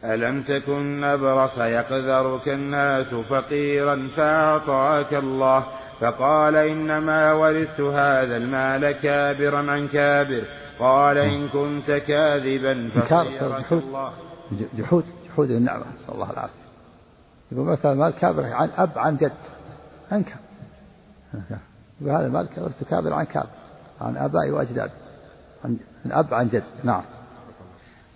ألم 0.04 0.42
تكن 0.42 1.04
أبرص 1.04 1.58
يقذرك 1.58 2.48
الناس 2.48 3.14
فقيرا 3.14 4.08
فأعطاك 4.16 5.14
الله 5.14 5.66
فقال 6.00 6.56
إنما 6.56 7.32
ورثت 7.32 7.80
هذا 7.80 8.36
المال 8.36 8.92
كابرا 8.92 9.70
عن 9.70 9.88
كابر 9.88 10.44
قال 10.78 11.18
إن 11.18 11.48
كنت 11.48 11.90
كاذبا 11.90 12.88
فصيرك 12.88 13.72
الله. 13.72 14.12
جحود. 14.78 15.04
جحود 15.26 15.50
النعمة 15.50 15.84
نسأل 15.96 16.14
الله 16.14 16.30
العافية. 16.30 16.60
يقول 17.52 17.66
مثلا 17.66 17.92
المال 17.92 18.12
كابر 18.12 18.44
عن 18.44 18.70
أب 18.76 18.98
عن 18.98 19.16
جد. 19.16 19.32
أنكر. 20.12 20.36
يقول 22.00 22.16
هذا 22.16 22.26
المال 22.26 22.48
ورثت 22.58 22.84
كابر 22.84 23.12
عن 23.12 23.24
كابر. 23.24 23.59
عن 24.00 24.16
آبائي 24.16 24.50
وأجدادي 24.50 24.92
عن 25.64 25.78
أب 26.10 26.34
عن 26.34 26.48
جد. 26.48 26.62
نعم. 26.84 27.02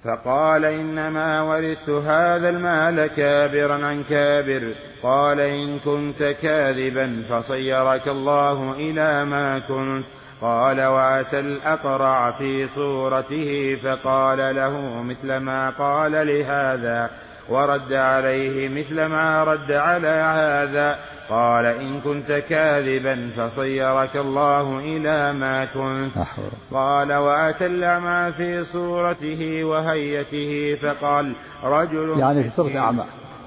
فقال 0.05 0.65
إنما 0.65 1.43
ورثت 1.43 1.91
هذا 1.91 2.49
المال 2.49 3.07
كابرا 3.07 3.87
عن 3.87 4.03
كابر. 4.03 4.75
قال 5.03 5.41
إن 5.41 5.79
كنت 5.79 6.23
كاذبا 6.23 7.23
فصيرك 7.31 8.09
الله 8.09 8.73
إلى 8.73 9.25
ما 9.25 9.59
كنت. 9.59 10.05
قال 10.41 10.83
وأتى 10.83 11.41
الأقرع 11.41 12.31
في 12.31 12.69
صورته 12.69 13.77
فقال 13.85 14.57
له 14.57 15.03
مثل 15.03 15.37
ما 15.37 15.71
قال 15.71 16.13
لهذا. 16.13 17.11
ورد 17.49 17.93
عليه 17.93 18.69
مثل 18.69 19.05
ما 19.07 19.45
رد 19.45 19.73
على 19.73 20.09
هذا. 20.09 20.99
قال 21.31 21.67
إن 21.67 22.01
كنت 22.01 22.33
كاذبا 22.33 23.31
فصيرك 23.37 24.17
الله 24.17 24.79
إلى 24.79 25.33
ما 25.33 25.65
كنت. 25.65 26.27
قال 26.73 27.13
وأتى 27.13 27.67
الأعمى 27.67 28.33
في 28.33 28.65
صورته 28.65 29.65
وهيته 29.65 30.79
فقال 30.83 31.35
رجل 31.65 32.19
يعني 32.19 32.43
في 32.43 32.51
صورة 32.51 32.79
أعمى. 32.79 33.05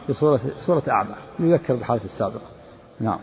في 0.08 0.14
صورة 0.14 0.40
صورة 0.68 0.84
أعمى. 0.90 1.16
يذكر 1.40 1.76
بحالة 1.76 2.06
السابقة. 2.06 2.46
نعم. 3.00 3.20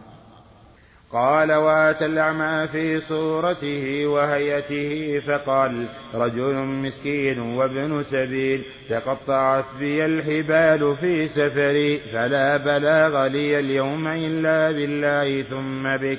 قال 1.12 1.52
واتى 1.52 2.06
الأعمى 2.06 2.68
في 2.68 3.00
صورته 3.00 4.06
وهيئته 4.06 5.20
فقال 5.26 5.86
رجل 6.14 6.54
مسكين 6.54 7.40
وابن 7.40 8.02
سبيل 8.02 8.62
تقطعت 8.88 9.64
بي 9.78 10.04
الحبال 10.04 10.96
في 10.96 11.28
سفري 11.28 11.98
فلا 11.98 12.56
بلاغ 12.56 13.26
لي 13.26 13.58
اليوم 13.58 14.08
إلا 14.08 14.70
بالله 14.70 15.42
ثم 15.42 15.96
بك. 15.96 16.18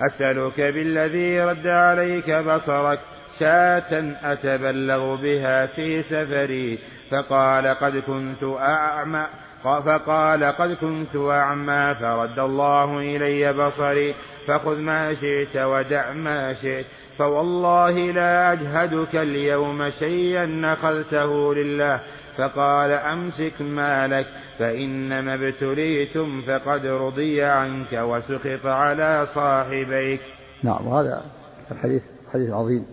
أسألك 0.00 0.60
بالذي 0.60 1.40
رد 1.40 1.66
عليك 1.66 2.30
بصرك 2.30 2.98
شاة 3.38 4.16
أتبلغ 4.22 5.14
بها 5.14 5.66
في 5.66 6.02
سفري. 6.02 6.78
فقال 7.10 7.66
قد 7.66 7.96
كنت 7.96 8.44
أعمى 8.58 9.26
فقال 9.64 10.44
قد 10.44 10.72
كنت 10.72 11.16
أعمى 11.16 11.94
فرد 12.00 12.38
الله 12.38 12.98
إلي 12.98 13.52
بصري 13.52 14.14
فخذ 14.48 14.78
ما 14.78 15.14
شئت 15.14 15.56
ودع 15.56 16.12
ما 16.12 16.54
شئت 16.54 16.86
فوالله 17.18 17.90
لا 17.90 18.52
أجهدك 18.52 19.16
اليوم 19.16 19.90
شيئا 19.90 20.72
أخذته 20.72 21.54
لله. 21.54 22.00
فقال 22.36 22.90
أمسك 22.90 23.62
مالك 23.62 24.26
فإنما 24.58 25.34
ابتليتم 25.34 26.42
فقد 26.42 26.86
رضي 26.86 27.42
عنك 27.42 27.92
وسخط 27.92 28.66
على 28.66 29.26
صاحبيك. 29.34 30.20
نعم 30.62 30.86
وهذا 30.86 31.24
الحديث 31.70 32.02
حديث 32.32 32.50
عظيم. 32.50 32.86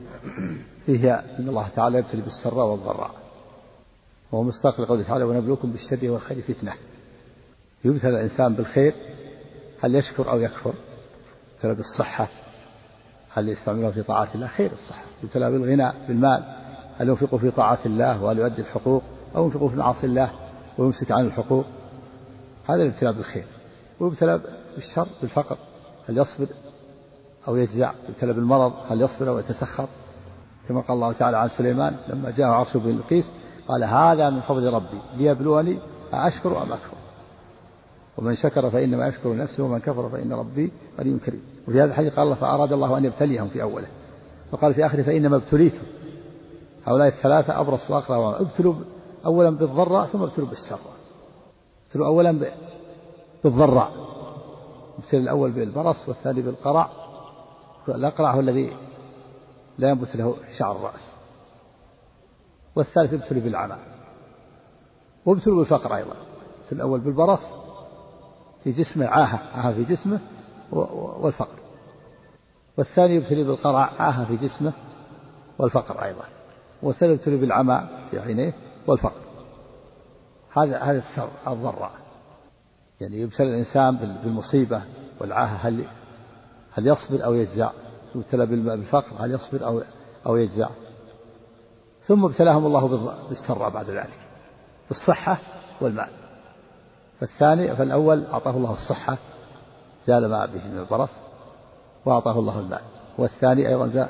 فيه 0.85 1.13
أن 1.13 1.49
الله 1.49 1.67
تعالى 1.75 1.97
يبتلي 1.97 2.21
بالسراء 2.21 2.65
والضراء. 2.65 3.20
وهو 4.31 4.43
مصداق 4.43 4.81
لقوله 4.81 5.03
تعالى 5.03 5.23
ونبلوكم 5.23 5.71
بالشر 5.71 6.11
والخير 6.11 6.41
فتنة. 6.41 6.73
يبتلى 7.85 8.09
الإنسان 8.09 8.53
بالخير 8.53 8.93
هل 9.81 9.95
يشكر 9.95 10.31
أو 10.31 10.39
يكفر؟ 10.39 10.73
يبتلى 11.55 11.75
بالصحة 11.75 12.27
هل 13.33 13.49
يستعملها 13.49 13.91
في 13.91 14.03
طاعات 14.03 14.35
الله؟ 14.35 14.47
خير 14.47 14.71
الصحة. 14.71 15.03
يبتلى 15.23 15.51
بالغنى 15.51 15.93
بالمال 16.07 16.43
هل 16.97 17.09
ينفق 17.09 17.35
في 17.35 17.51
طاعة 17.51 17.79
الله 17.85 18.23
وهل 18.23 18.39
يؤدي 18.39 18.61
الحقوق؟ 18.61 19.03
أو 19.35 19.45
ينفق 19.45 19.67
في 19.67 19.75
معاصي 19.75 20.05
الله 20.05 20.31
ويمسك 20.77 21.11
عن 21.11 21.25
الحقوق؟ 21.25 21.65
هذا 22.69 22.83
الابتلاء 22.83 23.13
بالخير. 23.13 23.45
ويبتلى 23.99 24.41
بالشر 24.75 25.07
بالفقر 25.21 25.57
هل 26.09 26.17
يصبر 26.17 26.47
أو 27.47 27.55
يجزع؟ 27.55 27.91
يبتلى 28.09 28.33
بالمرض 28.33 28.73
هل 28.89 29.01
يصبر 29.01 29.29
أو 29.29 29.39
يتسخط 29.39 29.89
كما 30.67 30.81
قال 30.81 30.95
الله 30.95 31.13
تعالى 31.13 31.37
عن 31.37 31.49
سليمان 31.49 31.95
لما 32.07 32.31
جاء 32.31 32.47
عرشه 32.47 32.79
بالقيس 32.79 33.31
قال 33.71 33.83
هذا 33.83 34.29
من 34.29 34.41
فضل 34.41 34.73
ربي 34.73 35.01
ليبلوني 35.17 35.79
أشكر 36.13 36.63
أم 36.63 36.71
أكفر؟ 36.71 36.97
ومن 38.17 38.35
شكر 38.35 38.69
فإنما 38.69 39.07
يشكر 39.07 39.35
نفسه 39.35 39.63
ومن 39.63 39.79
كفر 39.79 40.09
فإن 40.09 40.33
ربي 40.33 40.71
غني 40.99 41.19
كريم 41.19 41.41
وفي 41.67 41.77
هذا 41.77 41.85
الحديث 41.91 42.13
قال 42.13 42.23
الله 42.23 42.35
فأراد 42.35 42.73
الله 42.73 42.97
أن 42.97 43.05
يبتليهم 43.05 43.47
في 43.47 43.61
أوله. 43.61 43.87
وقال 44.51 44.73
في 44.73 44.85
آخره 44.85 45.03
فإنما 45.03 45.35
ابتليتم. 45.35 45.83
هؤلاء 46.85 47.07
الثلاثة 47.07 47.61
أبرص 47.61 47.91
وأقرأ 47.91 48.41
ابتلوا 48.41 48.75
أولا 49.25 49.49
بالضراء 49.49 50.05
ثم 50.05 50.23
ابتلوا 50.23 50.47
بالسراء 50.47 50.95
ابتلوا 51.87 52.07
أولا 52.07 52.51
بالضراء. 53.43 53.91
ابتلى 54.99 55.19
الأول 55.19 55.51
بالبرص 55.51 56.07
والثاني 56.07 56.41
بالقرع 56.41 56.89
الأقرع 57.89 58.31
هو 58.31 58.39
الذي 58.39 58.73
لا 59.77 59.89
ينبت 59.89 60.15
له 60.15 60.35
شعر 60.57 60.75
الرأس. 60.75 61.20
والثالث 62.75 63.13
ابتلي 63.13 63.39
بالعمى 63.39 63.77
وابتلوا 65.25 65.57
بالفقر 65.57 65.95
أيضا. 65.95 66.15
الأول 66.71 66.99
بالبرص 66.99 67.39
في 68.63 68.71
جسمه 68.71 69.07
عاهة 69.07 69.57
عاهة 69.57 69.73
في 69.73 69.83
جسمه 69.83 70.19
والفقر. 71.21 71.59
والثاني 72.77 73.15
يبتلي 73.15 73.43
بالقرع 73.43 73.89
عاهة 73.99 74.25
في 74.25 74.35
جسمه 74.35 74.73
والفقر 75.59 76.03
أيضا. 76.03 76.23
والثالث 76.81 77.11
يبتلي 77.11 77.37
بالعمى 77.37 77.87
في 78.11 78.19
عينيه 78.19 78.53
والفقر. 78.87 79.21
هذا 80.53 80.79
هذا 80.79 80.97
السر 80.97 81.29
الضراء. 81.47 81.91
يعني 83.01 83.21
يبتلى 83.21 83.47
الإنسان 83.47 83.95
بالمصيبة 84.23 84.81
والعاهة. 85.19 85.67
هل 85.67 85.85
هل 86.73 86.87
يصبر 86.87 87.25
أو 87.25 87.33
يجزع؟ 87.33 87.71
يبتلى 88.15 88.45
بالفقر 88.45 89.25
هل 89.25 89.31
يصبر 89.31 89.65
أو 89.65 89.81
أو 90.25 90.35
يجزع؟ 90.35 90.69
ثم 92.11 92.25
ابتلاهم 92.25 92.65
الله 92.65 92.87
بالسراء 93.29 93.69
بعد 93.69 93.89
ذلك 93.89 94.19
بالصحة 94.89 95.37
والمال. 95.81 96.09
فالثاني 97.19 97.75
فالأول 97.75 98.25
أعطاه 98.25 98.57
الله 98.57 98.73
الصحة 98.73 99.17
زال 100.05 100.29
ما 100.29 100.45
به 100.45 100.67
من 100.67 100.77
البرص 100.77 101.09
وأعطاه 102.05 102.39
الله 102.39 102.59
المال. 102.59 102.81
والثاني 103.17 103.67
أيضا 103.67 103.85
ابتلاه 103.85 104.09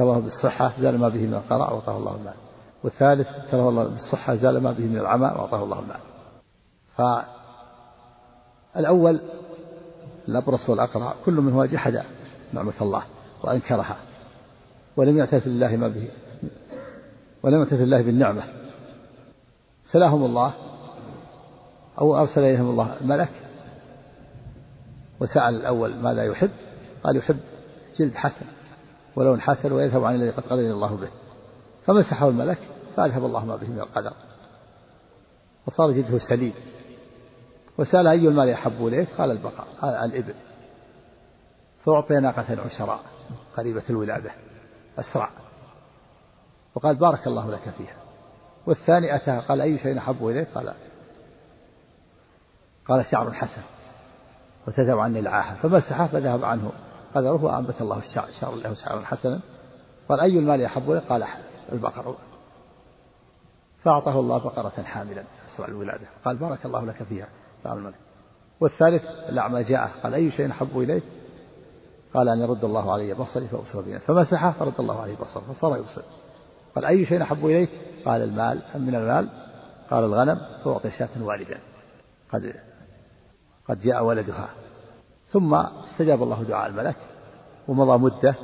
الله 0.00 0.18
بالصحة 0.18 0.72
زال 0.80 0.98
ما 0.98 1.08
به 1.08 1.26
من 1.26 1.34
القراء 1.34 1.72
وأعطاه 1.74 1.96
الله 1.96 2.16
المال. 2.16 2.34
والثالث 2.84 3.28
ابتلاه 3.28 3.68
الله 3.68 3.84
بالصحة 3.84 4.34
زال 4.34 4.62
ما 4.62 4.72
به 4.72 4.84
من 4.84 4.98
العمى 4.98 5.26
وأعطاه 5.26 5.64
الله 5.64 5.78
المال. 5.78 6.00
فالأول 8.74 9.20
الأبرص 10.28 10.70
والأقرع 10.70 11.14
كل 11.24 11.34
منهما 11.34 11.66
جحد 11.66 12.02
نعمة 12.52 12.82
الله 12.82 13.02
وأنكرها 13.42 13.96
ولم 14.96 15.18
يعترف 15.18 15.46
لله 15.46 15.76
ما 15.76 15.88
به. 15.88 16.08
ولم 17.42 17.58
يعترف 17.58 17.80
الله 17.80 18.02
بالنعمة. 18.02 18.42
ابتلاهم 19.86 20.24
الله 20.24 20.54
أو 22.00 22.16
أرسل 22.16 22.40
إليهم 22.40 22.70
الله 22.70 22.96
ملك 23.04 23.32
وسأل 25.20 25.54
الأول 25.54 25.94
ماذا 25.94 26.24
يحب 26.24 26.50
قال 27.04 27.16
يحب 27.16 27.40
جلد 27.98 28.14
حسن 28.14 28.46
ولون 29.16 29.40
حسن 29.40 29.72
ويذهب 29.72 30.04
عن 30.04 30.14
الذي 30.14 30.30
قد 30.30 30.42
قدر 30.42 30.60
الله 30.60 30.96
به. 30.96 31.08
فمسحه 31.84 32.28
الملك 32.28 32.58
فأذهب 32.96 33.24
الله 33.24 33.44
ما 33.44 33.56
به 33.56 33.66
من 33.66 33.80
القدر. 33.80 34.12
وصار 35.66 35.90
جلده 35.90 36.18
سليم. 36.18 36.54
وسأل 37.78 38.06
أي 38.06 38.28
المال 38.28 38.48
يحب 38.48 38.86
إليك 38.86 39.08
قال 39.18 39.30
البقاء 39.30 39.66
قال 39.80 39.94
الإبل. 39.94 40.34
فأعطي 41.84 42.14
ناقة 42.14 42.60
عشراء 42.60 43.00
قريبة 43.56 43.82
الولادة 43.90 44.30
أسرع. 44.98 45.30
وقال 46.74 46.96
بارك 46.96 47.26
الله 47.26 47.50
لك 47.50 47.70
فيها. 47.70 47.96
والثاني 48.66 49.16
أتى 49.16 49.46
قال 49.48 49.60
أي 49.60 49.78
شيء 49.78 49.98
أحب 49.98 50.26
إليك؟ 50.26 50.48
قال 50.54 50.74
قال 52.88 53.04
شعر 53.06 53.32
حسن 53.32 53.62
وتذهب 54.68 54.98
عني 54.98 55.18
العاهة. 55.18 55.56
فمسحه 55.56 56.06
فذهب 56.06 56.44
عنه. 56.44 56.72
قدره 57.14 57.44
وأنبت 57.44 57.80
الله 57.80 57.98
الشعر 57.98 58.28
شعر 58.40 58.54
له 58.54 58.74
شعرا 58.74 59.00
حسنا. 59.04 59.40
قال 60.08 60.20
أي 60.20 60.38
المال 60.38 60.64
أحب 60.64 60.90
إليك؟ 60.90 61.04
قال 61.04 61.24
البقر. 61.72 62.16
فأعطاه 63.82 64.20
الله 64.20 64.38
بقرة 64.38 64.82
حاملا. 64.82 65.24
أسرع 65.46 65.68
الولادة. 65.68 66.06
قال 66.24 66.36
بارك 66.36 66.66
الله 66.66 66.84
لك 66.84 67.02
فيها. 67.02 67.28
قال 67.64 67.78
الملك. 67.78 67.94
والثالث 68.60 69.04
الأعمى 69.28 69.62
جاءه. 69.62 69.90
قال 70.02 70.14
أي 70.14 70.30
شيء 70.30 70.50
أحب 70.50 70.78
إليك؟ 70.78 71.02
قال 72.14 72.28
أن 72.28 72.38
يرد 72.38 72.64
الله 72.64 72.92
علي 72.92 73.14
بصري 73.14 73.48
فأبصر 73.48 73.80
بنا 73.80 73.98
فمسحه 73.98 74.50
فرد 74.50 74.80
الله 74.80 75.02
عليه 75.02 75.16
بصره. 75.16 75.40
فصار 75.40 75.76
يبصر. 75.76 76.02
قال 76.74 76.84
أي 76.84 77.06
شيء 77.06 77.22
أحب 77.22 77.46
إليك؟ 77.46 77.70
قال 78.04 78.22
المال 78.22 78.62
من 78.74 78.94
المال؟ 78.94 79.28
قال 79.90 80.04
الغنم 80.04 80.40
فأعطي 80.64 80.90
شاة 80.90 81.22
والدا 81.22 81.58
قد 82.32 82.54
قد 83.68 83.80
جاء 83.80 84.04
ولدها. 84.04 84.48
ثم 85.26 85.54
استجاب 85.54 86.22
الله 86.22 86.42
دعاء 86.42 86.70
الملك 86.70 86.96
ومضى 87.68 87.98
مدة 87.98 88.34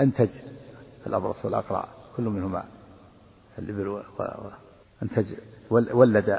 أنتج 0.00 0.30
الأبرص 1.06 1.44
والأقرع 1.44 1.88
كل 2.16 2.22
منهما 2.22 2.64
الإبل 3.58 4.02
أنتج 5.02 5.26
ولد 5.70 6.30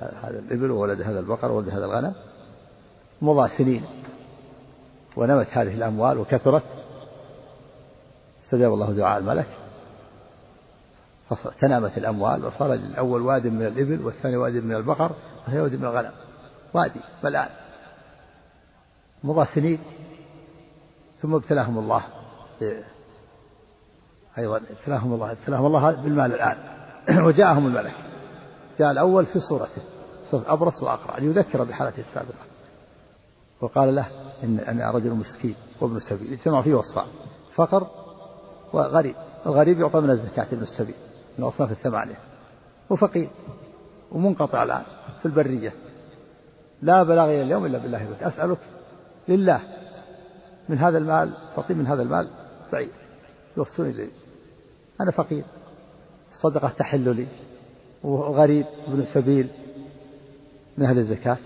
هذا 0.00 0.38
الإبل 0.38 0.70
وولد 0.70 1.02
هذا 1.02 1.20
البقر 1.20 1.52
وولد 1.52 1.68
هذا 1.68 1.84
الغنم. 1.84 2.14
مضى 3.22 3.48
سنين 3.58 3.84
ونمت 5.16 5.46
هذه 5.46 5.74
الأموال 5.74 6.18
وكثرت. 6.18 6.62
استجاب 8.44 8.72
الله 8.72 8.92
دعاء 8.92 9.18
الملك 9.18 9.48
تنامت 11.60 11.98
الأموال 11.98 12.44
وصار 12.44 12.74
الأول 12.74 13.22
واد 13.22 13.46
من 13.46 13.66
الإبل 13.66 14.04
والثاني 14.04 14.36
واد 14.36 14.54
من 14.54 14.74
البقر 14.74 15.12
وهي 15.48 15.60
واد 15.60 15.74
من 15.74 15.84
الغنم. 15.84 16.12
وادي 16.74 17.00
ملآن. 17.24 17.48
مضى 19.24 19.46
سنين 19.54 19.80
ثم 21.22 21.34
ابتلاهم 21.34 21.78
الله. 21.78 22.04
أيضا 24.38 24.56
ابتلاهم 24.56 25.12
الله 25.12 25.32
ابتلاهم 25.32 25.66
الله 25.66 25.90
بالمال 25.90 26.34
الآن. 26.34 26.56
وجاءهم 27.26 27.66
الملك. 27.66 27.94
جاء 28.78 28.90
الأول 28.90 29.26
في 29.26 29.40
صورته. 29.40 29.82
أبرص 30.32 30.82
وأقرع 30.82 31.18
ليذكر 31.18 31.64
بحالته 31.64 32.00
السابقة. 32.00 32.44
وقال 33.60 33.94
له 33.94 34.06
إن 34.44 34.58
أنا 34.58 34.90
رجل 34.90 35.10
مسكين 35.10 35.54
وابن 35.80 36.00
سبيل. 36.00 36.32
اجتمع 36.32 36.62
فيه 36.62 36.74
وصفان 36.74 37.06
فقر 37.54 37.86
وغريب. 38.72 39.14
الغريب 39.46 39.80
يعطى 39.80 40.00
من 40.00 40.10
الزكاة 40.10 40.46
ابن 40.52 40.62
السبيل. 40.62 40.94
من 41.38 41.44
الأصناف 41.44 41.70
الثمانية 41.70 42.18
وفقير 42.90 43.30
ومنقطع 44.12 44.62
الآن 44.62 44.82
في 45.20 45.26
البرية. 45.26 45.72
لا 46.82 47.02
بلاغ 47.02 47.24
إلى 47.24 47.42
اليوم 47.42 47.66
إلا 47.66 47.78
بالله 47.78 48.04
بك 48.04 48.22
أسألك 48.22 48.58
لله 49.28 49.60
من 50.68 50.78
هذا 50.78 50.98
المال 50.98 51.34
تعطي 51.56 51.74
من 51.74 51.86
هذا 51.86 52.02
المال 52.02 52.30
بعيد. 52.72 52.90
يوصلني 53.56 53.90
إليه. 53.90 54.10
أنا 55.00 55.10
فقير. 55.10 55.44
الصدقة 56.30 56.68
تحل 56.68 57.16
لي. 57.16 57.26
وغريب 58.02 58.66
ابن 58.86 59.04
سبيل 59.14 59.48
من 60.78 60.86
أهل 60.86 60.98
الزكاة. 60.98 61.36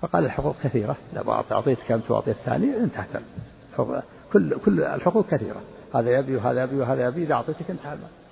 فقال 0.00 0.24
الحقوق 0.24 0.56
كثيرة. 0.62 0.96
لا 1.12 1.42
أعطيتك 1.52 1.92
أنت 1.92 2.10
وأعطيت 2.10 2.36
الثاني 2.36 2.76
انتهت. 2.76 3.22
كل 4.32 4.58
كل 4.58 4.80
الحقوق 4.82 5.26
كثيرة. 5.26 5.60
هذا 5.94 6.10
يبي 6.10 6.36
وهذا 6.36 6.62
يبي 6.62 6.76
وهذا 6.76 7.06
يبي 7.08 7.22
إذا 7.22 7.34
أعطيتك 7.34 7.70
انتهى 7.70 7.92
المال. 7.92 8.25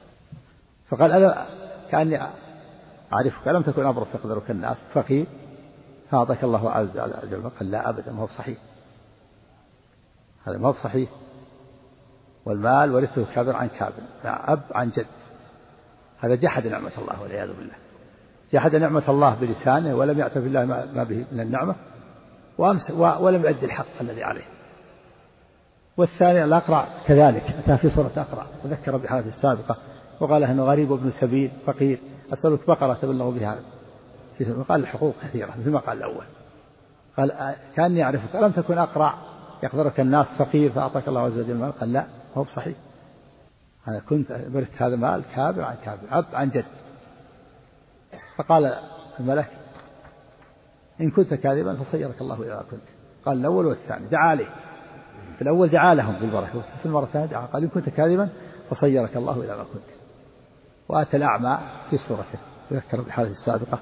فقال 0.96 1.12
أنا 1.12 1.46
كأني 1.90 2.20
أعرفك 3.12 3.48
ألم 3.48 3.62
تكن 3.62 3.86
أبرص 3.86 4.14
يقدرك 4.14 4.50
الناس. 4.50 4.76
فقير 4.92 5.26
فأعطاك 6.10 6.44
الله 6.44 6.70
عز 6.70 6.98
وجل. 6.98 7.50
قال 7.58 7.70
لا 7.70 7.88
أبدا 7.88 8.12
ما 8.12 8.22
هو 8.22 8.26
صحيح. 8.26 8.58
هذا 10.44 10.58
ما 10.58 10.68
هو 10.68 10.72
صحيح. 10.72 11.10
والمال 12.46 12.94
ورثه 12.94 13.24
كابر 13.34 13.56
عن 13.56 13.68
كابر 13.68 14.02
أب 14.24 14.60
عن 14.72 14.88
جد. 14.88 15.06
هذا 16.20 16.34
جحد 16.34 16.66
نعمة 16.66 16.92
الله 16.98 17.22
والعياذ 17.22 17.48
بالله. 17.48 17.74
جحد 18.52 18.76
نعمة 18.76 19.02
الله 19.08 19.34
بلسانه 19.34 19.94
ولم 19.94 20.18
يعترف 20.18 20.46
الله 20.46 20.64
ما 20.64 21.04
به 21.04 21.24
من 21.32 21.40
النعمة 21.40 21.74
وأمس 22.58 22.90
ولم 22.90 23.42
يؤدي 23.44 23.66
الحق 23.66 24.00
الذي 24.00 24.24
عليه. 24.24 24.44
والثاني 25.96 26.44
الأقرع 26.44 26.88
كذلك 27.06 27.42
أتى 27.42 27.78
في 27.78 27.90
صورة 27.90 28.12
أقرع 28.16 28.46
وذكر 28.64 28.96
بحالته 28.96 29.28
السابقة. 29.28 29.76
وقال 30.20 30.44
أنه 30.44 30.64
غريب 30.64 30.90
وابن 30.90 31.10
سبيل 31.20 31.50
فقير. 31.66 31.98
أسألك 32.32 32.66
بقرة 32.66 32.94
تبلغ 32.94 33.30
بها 33.30 33.58
قال 34.68 34.80
الحقوق 34.80 35.14
كثيرة 35.22 35.54
مثل 35.58 35.70
ما 35.70 35.78
قال 35.78 35.98
الأول. 35.98 36.24
قال 37.16 37.54
كأني 37.76 38.04
أعرفك. 38.04 38.36
ألم 38.36 38.52
تكن 38.52 38.78
أقرع؟ 38.78 39.14
يقدرك 39.62 40.00
الناس 40.00 40.26
فقير 40.38 40.70
فأعطاك 40.70 41.08
الله 41.08 41.20
عز 41.20 41.38
وجل 41.38 41.50
المال 41.50 41.72
قال 41.72 41.92
لا 41.92 42.06
هو 42.34 42.42
بصحيح. 42.42 42.76
أنا 43.88 44.00
كنت 44.00 44.30
ورثت 44.30 44.82
هذا 44.82 44.94
المال 44.94 45.24
كابر 45.34 45.62
عن 45.62 45.76
كابر 45.84 46.02
أب 46.10 46.24
عن 46.32 46.48
جد. 46.48 46.64
فقال 48.36 48.78
الملك 49.20 49.50
إن 51.00 51.10
كنت 51.10 51.34
كاذبا 51.34 51.74
فصيرك 51.74 52.20
الله 52.20 52.38
ما 52.38 52.62
كنت. 52.70 52.88
قال 53.24 53.38
الأول 53.38 53.66
والثاني 53.66 54.08
دعا 54.08 54.28
عليه. 54.28 54.48
في 55.36 55.42
الأول 55.42 55.68
دعا 55.68 55.94
لهم 55.94 56.20
بالبركة 56.20 56.60
في 56.60 56.86
المرة 56.86 57.04
الثانية 57.04 57.26
دعا 57.26 57.46
قال 57.46 57.62
إن 57.62 57.68
كنت 57.68 57.88
كاذبا 57.88 58.28
فصيرك 58.70 59.16
الله 59.16 59.40
إلى 59.40 59.56
ما 59.56 59.64
كنت. 59.64 60.03
وأتى 60.94 61.16
الأعمى 61.16 61.58
في 61.90 61.96
صورته. 62.08 62.38
وذكر 62.70 63.00
بحالته 63.00 63.32
السابقة 63.32 63.78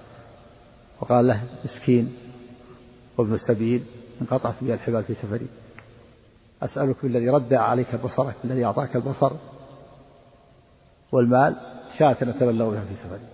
وقال 1.01 1.27
له 1.27 1.43
مسكين 1.65 2.17
وابن 3.19 3.39
سبيل 3.49 3.85
انقطعت 4.21 4.65
بي 4.65 4.75
الحبال 4.75 5.05
في 5.05 5.15
سفري. 5.15 5.47
أسألك 6.63 6.97
بالذي 7.03 7.29
رد 7.29 7.55
عليك 7.55 7.95
بصرك 7.95 8.35
الذي 8.45 8.65
أعطاك 8.65 8.97
البصر 8.97 9.33
والمال 11.13 11.57
شاة 11.99 12.17
نتبلغ 12.23 12.71
بها 12.71 12.85
في 12.85 12.95
سفري. 12.95 13.27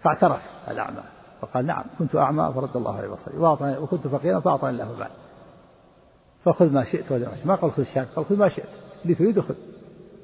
فاعترف 0.00 0.40
الأعمى 0.68 1.02
فقال 1.40 1.66
نعم 1.66 1.84
كنت 1.98 2.16
أعمى 2.16 2.52
فرد 2.54 2.76
الله 2.76 2.96
علي 2.96 3.08
بصري. 3.08 3.38
وكنت 3.78 4.06
فقيرا 4.06 4.40
فأعطاني 4.40 4.82
الله 4.82 4.94
المال. 4.94 5.10
فخذ 6.44 6.70
ما 6.70 6.84
شئت 6.84 7.12
ولا 7.12 7.28
ما 7.44 7.54
قال 7.54 7.72
خذ 7.72 7.82
شاة 7.82 8.06
قال 8.16 8.24
خذ 8.24 8.36
ما 8.36 8.48
شئت. 8.48 8.68
اللي 9.02 9.14
تريد 9.14 9.40
خذ. 9.40 9.54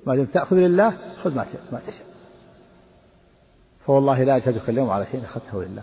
ما 0.07 0.17
دمت 0.17 0.35
تأخذ 0.35 0.57
لله 0.57 1.17
خذ 1.23 1.31
ما 1.31 1.45
شئت 1.45 1.73
ما 1.73 1.79
تشاء. 1.79 2.10
فوالله 3.87 4.25
لا 4.25 4.37
أشهدك 4.37 4.69
اليوم 4.69 4.90
على 4.90 5.07
شيء 5.07 5.25
أخذته 5.25 5.62
لله 5.62 5.83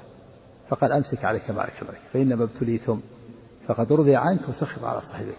فقال 0.69 0.91
أمسك 0.91 1.25
عليك 1.25 1.51
ما 1.51 1.67
الملك 1.81 2.01
فإنما 2.13 2.43
ابتليتم 2.43 3.01
فقد 3.67 3.93
رضي 3.93 4.15
عنك 4.15 4.49
وسخط 4.49 4.83
على 4.83 5.01
صاحبك. 5.01 5.37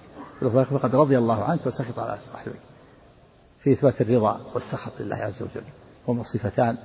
فقد 0.70 0.94
رضي 0.96 1.18
الله 1.18 1.44
عنك 1.44 1.66
وسخط 1.66 1.98
على 1.98 2.18
صاحبك. 2.32 2.60
في 3.60 3.72
إثبات 3.72 4.00
الرضا 4.00 4.40
والسخط 4.54 5.00
لله 5.00 5.16
عز 5.16 5.42
وجل. 5.42 5.62
هما 6.08 6.22
صفتان. 6.22 6.76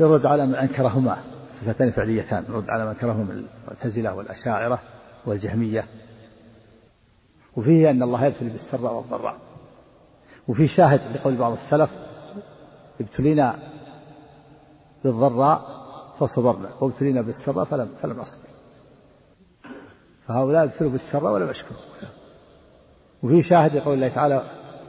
يرد 0.00 0.26
على 0.26 0.46
من 0.46 0.54
أنكرهما. 0.54 1.18
صفتان 1.60 1.90
فعليتان. 1.90 2.44
يرد 2.48 2.70
على 2.70 2.84
من 2.84 2.90
أنكرهما 2.90 3.32
المعتزلة 3.32 4.14
والأشاعرة 4.14 4.78
والجهمية. 5.26 5.84
وفيه 7.56 7.90
أن 7.90 8.02
الله 8.02 8.24
يبتلي 8.24 8.50
بالسراء 8.50 8.94
والضراء. 8.94 9.36
وفي 10.48 10.68
شاهد 10.68 11.00
لقول 11.16 11.36
بعض 11.36 11.52
السلف 11.52 11.90
ابتلينا 13.00 13.58
بالضراء 15.04 15.78
فصبرنا 16.18 16.70
وابتلينا 16.80 17.22
بالسراء 17.22 17.64
فلم 17.64 17.94
فلم 18.02 18.20
نصبر 18.20 18.48
فهؤلاء 20.26 20.64
ابتلوا 20.64 20.90
بالسراء 20.90 21.32
ولم 21.32 21.50
يشكروا 21.50 21.80
وفي 23.22 23.42
شاهد 23.42 23.74
يقول 23.74 23.94
الله 23.94 24.08
تعالى 24.08 24.42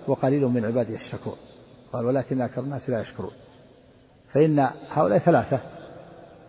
وقليل 0.08 0.45
من 0.45 0.65
عبادي 0.65 0.95
الشكور 0.95 1.36
قال 1.93 2.06
ولكن 2.06 2.41
أكثر 2.41 2.62
الناس 2.62 2.89
لا 2.89 3.02
يشكرون 3.02 3.32
فإن 4.34 4.69
هؤلاء 4.89 5.19
ثلاثة 5.19 5.60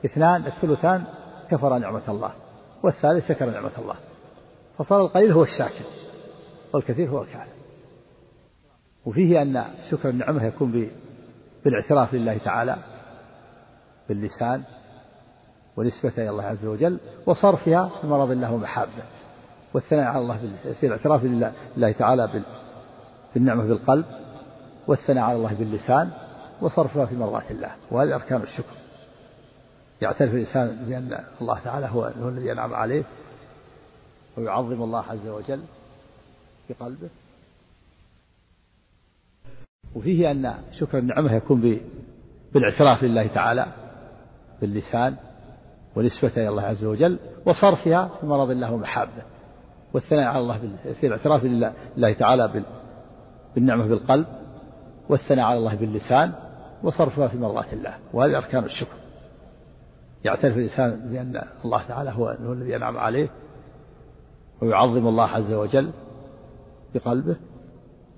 اثنان 0.04 0.46
الثلثان 0.46 1.04
كفر 1.50 1.78
نعمة 1.78 2.10
الله 2.10 2.32
والثالث 2.82 3.28
شكر 3.28 3.50
نعمة 3.50 3.78
الله. 3.78 3.94
فصار 4.78 5.00
القليل 5.00 5.32
هو 5.32 5.42
الشاكر 5.42 5.84
والكثير 6.72 7.10
هو 7.10 7.22
الكافر 7.22 7.52
وفيه 9.06 9.42
أن 9.42 9.64
شكر 9.90 10.08
النعمة 10.08 10.44
يكون 10.44 10.90
بالاعتراف 11.64 12.14
لله 12.14 12.38
تعالى 12.38 12.76
باللسان 14.08 14.62
ونسبة 15.76 16.12
إلى 16.18 16.30
الله 16.30 16.44
عز 16.44 16.66
وجل 16.66 16.98
وصرفها 17.26 17.90
في 18.00 18.06
مرض 18.06 18.30
الله 18.30 18.52
ومحابة 18.52 19.02
والثناء 19.74 20.04
على 20.04 20.18
الله 20.18 20.38
في 20.80 20.86
الاعتراف 20.86 21.24
لله 21.24 21.92
تعالى 21.92 22.42
بالنعمة 23.34 23.64
بالقلب 23.64 24.04
والثناء 24.86 25.24
على 25.24 25.36
الله 25.36 25.54
باللسان 25.54 26.10
وصرفها 26.60 27.06
في 27.06 27.16
مرضاة 27.16 27.50
الله 27.50 27.70
وهذه 27.90 28.14
أركان 28.14 28.42
الشكر. 28.42 28.74
يعترف 30.00 30.34
الإنسان 30.34 30.84
بأن 30.88 31.24
الله 31.40 31.58
تعالى 31.64 31.86
هو, 31.86 32.04
هو 32.22 32.28
الذي 32.28 32.52
أنعم 32.52 32.74
عليه 32.74 33.04
ويعظم 34.36 34.82
الله 34.82 35.04
عز 35.10 35.28
وجل 35.28 35.62
بقلبه 36.68 37.08
وفيه 39.94 40.30
أن 40.30 40.54
شكر 40.78 40.98
النعمة 40.98 41.34
يكون 41.34 41.80
بالاعتراف 42.54 43.04
لله 43.04 43.26
تعالى 43.26 43.66
باللسان 44.60 45.16
ونسبة 45.96 46.32
إلى 46.36 46.48
الله 46.48 46.62
عز 46.62 46.84
وجل 46.84 47.18
وصرفها 47.46 48.10
في 48.20 48.26
مرض 48.26 48.50
الله 48.50 48.72
ومحابة 48.72 49.22
والثناء 49.94 50.24
على 50.24 50.38
الله 50.38 50.58
في 51.00 51.06
الاعتراف 51.06 51.44
لله 51.44 52.12
تعالى 52.12 52.64
بالنعمة 53.54 53.86
بالقلب 53.86 54.26
والثناء 55.08 55.44
على 55.44 55.58
الله 55.58 55.74
باللسان 55.74 56.32
وصرفها 56.82 57.28
في 57.28 57.38
مرضاة 57.38 57.72
الله. 57.72 57.94
وهذه 58.12 58.36
أركان 58.36 58.64
الشكر. 58.64 58.96
يعترف 60.24 60.56
الإنسان 60.56 61.10
بأن 61.12 61.42
الله 61.64 61.82
تعالى 61.88 62.10
هو, 62.10 62.28
هو 62.28 62.52
الذي 62.52 62.76
أنعم 62.76 62.96
عليه 62.96 63.28
ويعظم 64.62 65.06
الله 65.06 65.26
عز 65.26 65.52
وجل 65.52 65.90
بقلبه 66.94 67.36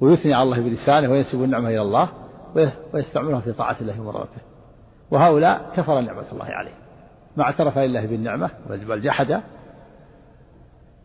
ويثني 0.02 0.34
على 0.34 0.42
الله 0.42 0.60
بلسانه 0.60 1.10
وينسب 1.10 1.44
النعمة 1.44 1.68
إلى 1.68 1.82
الله 1.82 2.08
ويستعملها 2.94 3.40
في 3.40 3.52
طاعة 3.52 3.76
الله 3.80 4.00
ومرضاته. 4.00 4.40
وهؤلاء 5.10 5.72
كفر 5.76 6.00
نعمة 6.00 6.24
الله 6.32 6.44
عليه 6.44 6.72
ما 7.36 7.44
اعترف 7.44 7.78
لله 7.78 8.06
بالنعمة 8.06 8.50
بل 8.68 9.00
جحد 9.00 9.40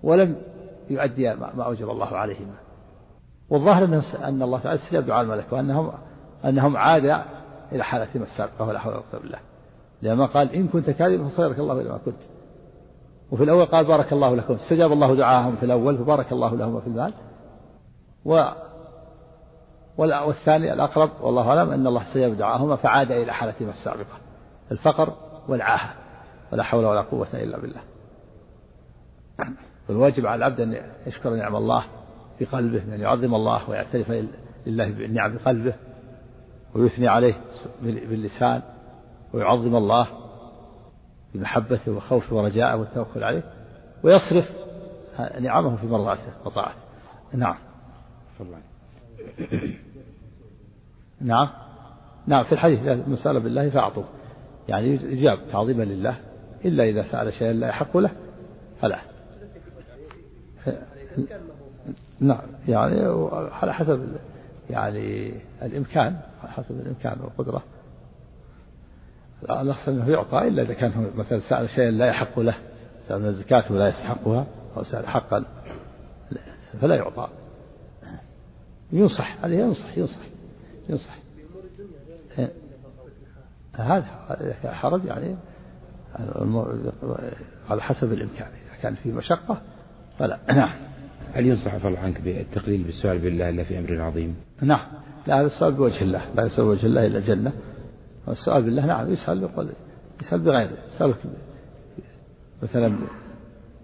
ولم 0.04 0.36
يؤدي 0.90 1.36
ما 1.36 1.64
أوجب 1.64 1.90
الله 1.90 2.18
عليهما. 2.18 2.54
والظاهر 3.50 3.84
أن 4.24 4.42
الله 4.42 4.60
تعالى 4.60 4.80
استجاب 4.80 5.06
دعاء 5.06 5.22
الملك 5.22 5.46
وأنهم 5.52 5.92
أنهم 6.46 6.78
عاد 6.78 7.22
إلى 7.72 7.84
حالتهم 7.84 8.24
السابقة 8.24 8.66
ولا 8.66 8.80
حول 8.80 8.94
ولا 8.94 9.02
قوة 9.12 9.22
بالله. 9.22 9.40
لما 10.02 10.26
قال 10.26 10.52
إن 10.52 10.68
كنت 10.68 10.90
كاذبا 10.90 11.28
فصيرك 11.28 11.60
الله 11.60 11.82
إلى 11.82 11.90
ما 11.90 12.00
كنت. 12.06 12.22
وفي 13.32 13.44
الأول 13.44 13.66
قال 13.66 13.86
بارك 13.86 14.14
الله 14.14 14.36
لكم 14.36 14.54
استجاب 14.54 14.92
الله 14.92 15.16
دعاءهم 15.16 15.56
في 15.56 15.64
الأول 15.64 15.98
فبارك 15.98 16.32
الله 16.32 16.56
لهم 16.56 16.82
في 16.82 16.88
المال. 16.88 17.14
و 18.26 18.50
والثاني 19.98 20.74
الأقرب 20.74 21.12
والله 21.22 21.50
أعلم 21.50 21.70
أن 21.70 21.88
الله 21.88 22.02
استجاب 22.02 22.38
دعاهما 22.38 22.76
فعاد 22.76 23.12
إلى 23.12 23.34
حالتهما 23.34 23.72
السابقة 23.72 24.18
الفقر 24.72 25.14
والعاهة 25.48 25.94
ولا 26.52 26.64
حول 26.64 26.86
ولا 26.86 27.02
قوة 27.02 27.28
إلا 27.34 27.58
بالله. 27.58 27.82
والواجب 29.90 30.26
على 30.26 30.36
العبد 30.36 30.62
أن 30.62 30.82
يشكر 31.08 31.30
نعم 31.30 31.56
الله 31.56 31.84
بقلبه 32.40 32.96
أن 32.96 33.02
يعظم 33.02 33.36
الله 33.36 33.70
ويعترف 33.70 34.12
لله 34.66 34.92
بالنعم 34.92 35.36
بقلبه 35.36 35.74
ويثني 36.76 37.08
عليه 37.08 37.34
باللسان 37.82 38.62
ويعظم 39.34 39.76
الله 39.76 40.08
بمحبته 41.34 41.92
وخوفه 41.92 42.36
ورجائه 42.36 42.76
والتوكل 42.76 43.24
عليه 43.24 43.44
ويصرف 44.04 44.52
نعمه 45.40 45.76
في 45.76 45.88
مرضاته 45.88 46.32
وطاعته. 46.46 46.80
نعم. 47.34 47.58
نعم. 51.22 51.50
نعم 52.28 52.44
في 52.44 52.52
الحديث 52.52 52.80
من 53.08 53.16
سأل 53.16 53.40
بالله 53.40 53.70
فأعطوه. 53.70 54.06
يعني 54.68 54.88
يجاب 54.88 55.40
تعظيما 55.52 55.84
لله 55.84 56.16
إلا 56.66 56.84
إذا 56.84 57.04
سأل 57.04 57.34
شيئا 57.34 57.54
لا 57.54 57.68
يحق 57.68 57.98
له 57.98 58.12
فلا. 58.82 59.00
نعم 62.20 62.42
يعني 62.68 63.02
على 63.52 63.74
حسب 63.74 64.16
يعني 64.70 65.32
الإمكان 65.62 66.18
على 66.44 66.52
حسب 66.52 66.80
الإمكان 66.80 67.18
والقدرة. 67.22 67.64
الأحسن 69.50 69.92
أنه 69.92 70.10
يعطى 70.10 70.48
إلا 70.48 70.62
إذا 70.62 70.74
كان 70.74 71.12
مثلا 71.16 71.40
سأل 71.40 71.70
شيئا 71.70 71.92
لا 71.92 72.06
يحق 72.06 72.40
له 72.40 72.56
سأل 73.08 73.22
من 73.22 73.28
الزكاة 73.28 73.72
ولا 73.72 73.88
يستحقها 73.88 74.46
أو 74.78 74.84
سأل 74.84 75.08
حقا 75.08 75.46
فلا 76.82 76.96
يعطى. 76.96 77.28
ينصح 78.92 79.44
عليه 79.44 79.60
ينصح 79.60 79.98
ينصح. 79.98 80.20
ينصح 80.90 81.18
هذا 83.74 84.06
حرج 84.66 85.06
يعني 85.06 85.36
على 87.70 87.82
حسب 87.82 88.14
الإمكان. 88.14 88.48
إذا 88.48 88.82
كان 88.82 88.96
في 88.96 89.12
مشقة 89.12 89.62
فلا. 90.20 90.40
نعم. 90.48 90.76
هل 91.34 91.46
ينصح 91.46 91.74
الله 91.74 92.00
عنك 92.00 92.22
بالتقليل 92.22 92.84
بالسؤال 92.84 93.20
بالله 93.20 93.50
إلا 93.50 93.64
في 93.64 93.80
أمر 93.80 94.02
عظيم؟ 94.02 94.36
نعم. 94.62 94.88
لا 95.28 95.40
هذا 95.40 95.46
السؤال 95.46 95.74
بوجه 95.74 96.02
الله. 96.02 96.22
لا 96.36 96.46
يسأل 96.46 96.64
بوجه 96.64 96.86
الله 96.86 97.06
إلا 97.06 97.18
الجنة. 97.18 97.52
والسؤال 98.28 98.64
بالله 98.64 98.86
نعم 98.86 99.14
يسأل 99.14 99.44
يقول 99.44 99.70
يسأل 100.22 100.40
بغيره. 100.40 100.78
يسألك 100.88 101.18
مثلا 102.64 102.96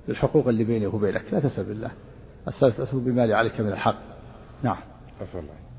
بالحقوق 0.07 0.47
اللي 0.47 0.63
بيني 0.63 0.87
وبينك. 0.87 1.23
لا 1.31 1.39
تسأل 1.39 1.63
بالله. 1.63 1.91
أسأل 2.47 2.99
بما 2.99 3.35
عليك 3.35 3.61
من 3.61 3.71
الحق. 3.71 3.99
نعم. 4.63 4.77
الله. 5.35 5.72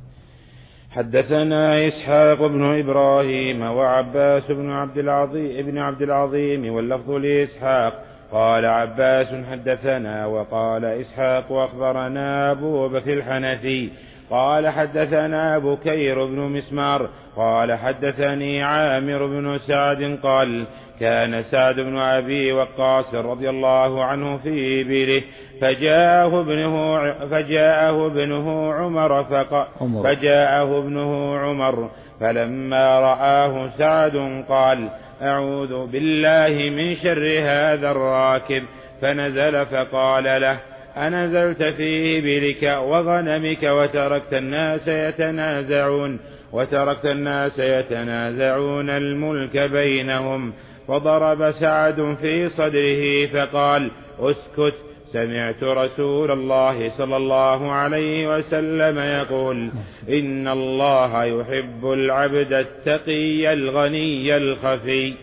حدثنا 0.95 1.87
إسحاق 1.89 2.47
بن 2.47 2.63
إبراهيم 2.79 3.63
وعباس 3.63 4.51
بن 4.51 4.71
عبد 4.71 4.99
العظيم 4.99 5.59
ابن 5.59 5.79
عبد 5.79 6.03
العظيم 6.03 6.75
واللفظ 6.75 7.11
لإسحاق. 7.11 8.05
قال 8.33 8.67
عباس 8.67 9.27
حدثنا 9.51 10.27
وقال 10.27 10.85
إسحاق 10.85 11.53
أخبرنا 11.53 12.51
أبو 12.51 12.89
بكر 12.89 13.13
الحنفي 13.13 13.91
قال 14.31 14.69
حدثنا 14.69 15.59
بكير 15.59 16.27
بن 16.27 16.39
مسمار 16.39 17.09
قال 17.37 17.73
حدثني 17.73 18.63
عامر 18.63 19.27
بن 19.27 19.59
سعد 19.59 20.19
قال 20.23 20.67
كان 21.01 21.43
سعد 21.43 21.75
بن 21.75 21.99
أبي 21.99 22.53
وقاص 22.53 23.15
رضي 23.15 23.51
الله 23.51 24.05
عنه 24.05 24.37
في 24.37 24.81
إبله 24.81 25.23
فجاءه 25.61 26.41
ابنه 26.41 26.97
فجاءه 27.27 28.07
ابنه 28.07 28.75
عمر 28.75 29.25
فق 29.25 29.69
فجاءه 30.05 30.79
ابنه 30.79 31.39
عمر 31.39 31.91
فلما 32.21 33.01
رآه 33.01 33.69
سعد 33.69 34.45
قال 34.49 34.89
أعوذ 35.23 35.87
بالله 35.87 36.71
من 36.71 36.95
شر 36.95 37.39
هذا 37.41 37.91
الراكب 37.91 38.63
فنزل 39.03 39.67
فقال 39.67 40.25
له 40.25 40.59
أنزلت 40.97 41.63
في 41.63 42.19
إبلك 42.19 42.63
وغنمك 42.63 43.63
وتركت 43.63 44.35
الناس 44.35 44.89
يتنازعون 44.89 46.19
وتركت 46.53 47.07
الناس 47.07 47.59
يتنازعون 47.59 48.91
الملك 48.91 49.57
بينهم. 49.57 50.53
فضرب 50.89 51.51
سعد 51.51 52.17
في 52.21 52.49
صدره 52.49 53.27
فقال 53.27 53.91
أسكت 54.19 54.75
سمعت 55.13 55.63
رسول 55.63 56.31
الله 56.31 56.99
صلى 56.99 57.17
الله 57.17 57.73
عليه 57.73 58.37
وسلم 58.37 58.99
يقول 58.99 59.71
إن 60.09 60.49
الله 60.49 61.25
يحب 61.25 61.85
العبد 61.85 62.53
التقي 62.53 63.53
الغني 63.53 64.37
الخفي. 64.37 65.15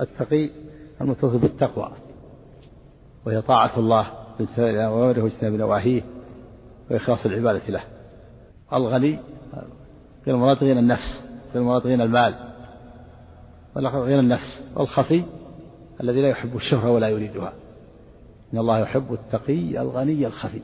التقي 0.00 0.50
المتصف 1.00 1.42
بالتقوى 1.42 1.92
وهي 3.26 3.42
طاعة 3.42 3.78
الله. 3.78 4.25
بامتثال 4.38 4.76
أوامره 4.76 5.22
واجتناب 5.22 5.52
نواهيه 5.52 6.02
وإخلاص 6.90 7.26
العبادة 7.26 7.62
له. 7.68 7.82
الغني 8.72 9.18
غير 10.26 10.34
المراد 10.34 10.56
غنى 10.56 10.78
النفس 10.78 11.22
غير 11.54 11.62
المراد 11.62 11.86
غنى 11.86 12.02
المال 12.02 12.34
غنى 13.76 14.20
النفس. 14.20 14.62
والخفي 14.76 15.24
الذي 16.00 16.22
لا 16.22 16.28
يحب 16.28 16.56
الشهرة 16.56 16.90
ولا 16.90 17.08
يريدها. 17.08 17.52
إن 18.52 18.58
الله 18.58 18.78
يحب 18.78 19.12
التقي 19.12 19.80
الغني 19.82 20.26
الخفي. 20.26 20.60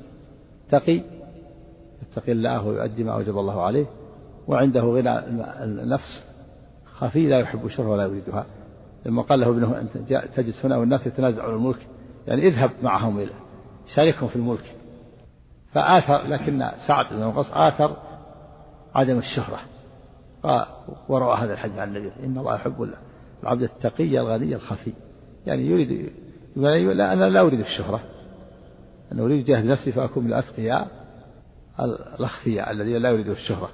تقي 0.70 1.02
يتقي 2.02 2.32
الله 2.32 2.66
ويؤدي 2.66 3.04
ما 3.04 3.12
أوجب 3.12 3.38
الله 3.38 3.62
عليه. 3.62 3.86
وعنده 4.48 4.80
غنى 4.80 5.18
النفس 5.64 6.24
خفي 6.84 7.26
لا 7.26 7.38
يحب 7.38 7.66
الشر 7.66 7.88
ولا 7.88 8.02
يريدها. 8.02 8.46
لما 9.06 9.22
قال 9.22 9.40
له 9.40 9.48
ابنه 9.48 9.80
أنت 9.80 9.98
تجلس 10.36 10.64
هنا 10.64 10.76
والناس 10.76 11.06
يتنازعون 11.06 11.54
الملك 11.54 11.86
يعني 12.26 12.46
اذهب 12.46 12.70
معهم 12.82 13.18
إلى 13.18 13.30
شاركهم 13.94 14.28
في 14.28 14.36
الملك. 14.36 14.76
فآثر 15.72 16.22
لكن 16.22 16.70
سعد 16.86 17.06
بن 17.10 17.22
وقاص 17.22 17.50
آثر 17.52 17.96
عدم 18.94 19.18
الشهرة. 19.18 19.58
وروى 21.08 21.36
هذا 21.36 21.52
الحديث 21.52 21.78
عن 21.78 21.96
النبي 21.96 22.12
إن 22.24 22.38
الله 22.38 22.54
يحب 22.54 22.90
العبد 23.42 23.62
التقي 23.62 24.20
الغني 24.20 24.54
الخفي. 24.54 24.92
يعني 25.46 25.66
يريد 25.66 26.12
لا 26.56 27.12
أنا 27.12 27.24
لا 27.24 27.40
أريد 27.40 27.60
الشهرة. 27.60 28.00
أنا 29.12 29.22
أريد 29.22 29.44
جهد 29.44 29.64
نفسي 29.64 29.92
فأكون 29.92 30.24
من 30.24 30.28
الأتقياء 30.32 30.88
الأخفياء 32.18 32.70
الذين 32.70 32.96
لا 32.96 33.10
يريدون 33.10 33.34
الشهرة. 33.34 33.70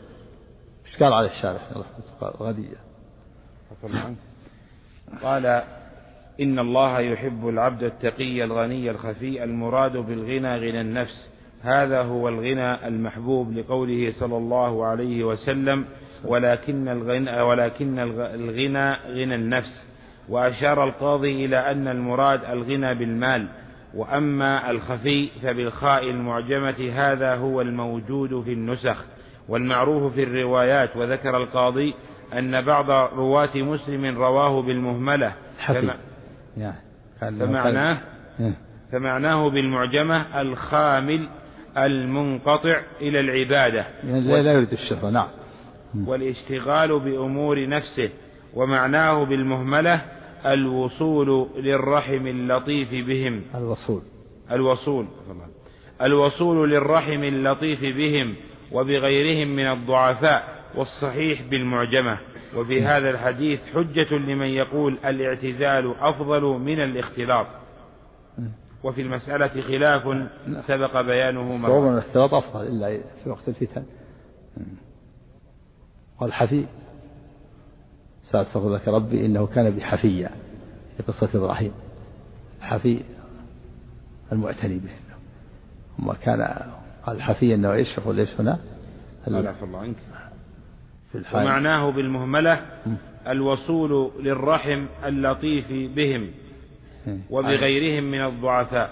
إيش 0.87 1.02
قال 1.02 1.12
على 1.12 1.26
الشارع 1.26 1.61
غدية 2.22 2.76
قال 5.22 5.62
إن 6.40 6.59
الله 6.59 7.01
يحب 7.01 7.48
العبد 7.48 7.83
التقي 7.83 8.44
الغني 8.44 8.90
الخفي 8.90 9.44
المراد 9.44 9.96
بالغنى 9.96 10.57
غنى 10.57 10.81
النفس. 10.81 11.31
هذا 11.62 12.03
هو 12.03 12.29
الغنى 12.29 12.88
المحبوب 12.88 13.53
لقوله 13.53 14.11
صلى 14.11 14.37
الله 14.37 14.87
عليه 14.87 15.24
وسلم 15.24 15.85
ولكن 16.24 16.88
الغنى 16.88 17.40
ولكن 17.40 17.98
الغنى 17.98 18.92
غنى 18.92 19.35
النفس. 19.35 19.88
وأشار 20.29 20.85
القاضي 20.85 21.44
إلى 21.44 21.70
أن 21.70 21.88
المراد 21.88 22.44
الغنى 22.44 22.94
بالمال. 22.94 23.48
وأما 23.94 24.70
الخفي 24.70 25.29
فبالخاء 25.42 26.11
المعجمة 26.11 26.90
هذا 26.94 27.35
هو 27.35 27.61
الموجود 27.61 28.42
في 28.44 28.53
النسخ. 28.53 29.05
والمعروف 29.48 30.14
في 30.14 30.22
الروايات. 30.22 30.96
وذكر 30.96 31.37
القاضي 31.37 31.94
أن 32.33 32.61
بعض 32.61 32.90
رواة 33.14 33.57
مسلم 33.57 34.18
رواه 34.18 34.62
بالمهملة. 34.62 35.33
فما 37.20 37.46
فمعناه 37.46 38.00
فمعناه 38.92 39.50
بالمعجمة 39.50 40.40
الخامل 40.40 41.28
المنقطع 41.76 42.80
إلى 43.00 43.20
العبادة. 43.20 43.86
يعني 44.04 44.42
لا 44.42 44.52
يريد 44.52 44.72
الشهرة 44.72 45.10
نعم. 45.10 45.28
والاشتغال 46.06 47.00
بأمور 47.00 47.68
نفسه 47.68 48.10
ومعناه 48.54 49.24
بالمهملة 49.24 50.02
الوصول 50.46 51.48
للرحم 51.56 52.26
اللطيف 52.26 52.90
بهم. 52.90 53.42
الوصول. 53.54 54.02
الوصول 54.50 55.06
الوصول 56.02 56.70
للرحم 56.70 57.22
اللطيف 57.22 57.80
بهم 57.80 58.34
وبغيرهم 58.72 59.48
من 59.56 59.70
الضعفاء 59.72 60.58
والصحيح 60.74 61.42
بالمعجمة. 61.50 62.18
وفي 62.56 62.82
هذا 62.82 63.11
الحديث 63.11 63.61
حجة 63.74 64.14
لمن 64.14 64.46
يقول 64.46 64.98
الاعتزال 65.04 65.94
أفضل 66.00 66.42
من 66.42 66.80
الاختلاط. 66.80 67.46
وفي 68.82 69.00
المسألة 69.00 69.62
خلاف 69.62 70.28
سبق 70.66 71.00
بيانه 71.00 71.56
مرة 71.56 71.92
الاختلاط 71.92 72.34
أفضل 72.34 72.66
إلا 72.66 73.00
في 73.24 73.30
وقت 73.30 73.48
الفتن. 73.48 73.84
والحفي 76.20 76.64
سأستغفر 78.22 78.74
لك 78.74 78.88
ربي 78.88 79.26
إنه 79.26 79.46
كان 79.46 79.70
بحفيا 79.70 80.30
في 80.96 81.02
قصة 81.02 81.28
إبراهيم. 81.34 81.72
حفي 82.61 83.00
المعتني 84.32 84.78
به. 84.78 84.90
وما 85.98 86.14
كان 86.14 86.70
قال 87.02 87.22
حفي 87.22 87.54
أنه 87.54 87.72
إيش؟ 87.72 87.98
يقول 87.98 88.18
إيش 88.18 88.40
هنا؟ 88.40 88.58
لا 89.26 89.54
الله 89.62 89.78
عنك. 89.78 89.96
في 91.12 91.18
الحال. 91.18 91.42
ومعناه 91.42 91.90
بالمهملة 91.90 92.66
الوصول 93.26 94.12
للرحم 94.20 94.86
اللطيف 95.04 95.72
بهم 95.96 96.30
وبغيرهم 97.30 98.04
من 98.04 98.24
الضعفاء. 98.24 98.90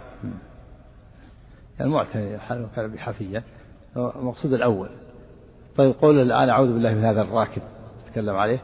المعتني 1.81 2.38
حال 2.38 2.66
كان 2.76 2.92
بحفيا 2.92 3.42
المقصود 3.96 4.52
الأول. 4.52 4.88
طيب 5.76 5.92
قول 5.92 6.18
الآن 6.18 6.48
أعوذ 6.48 6.72
بالله 6.72 6.94
من 6.94 7.05
هذا 7.05 7.22
الراكب. 7.22 7.62
تكلم 8.12 8.37
عليه. 8.37 8.62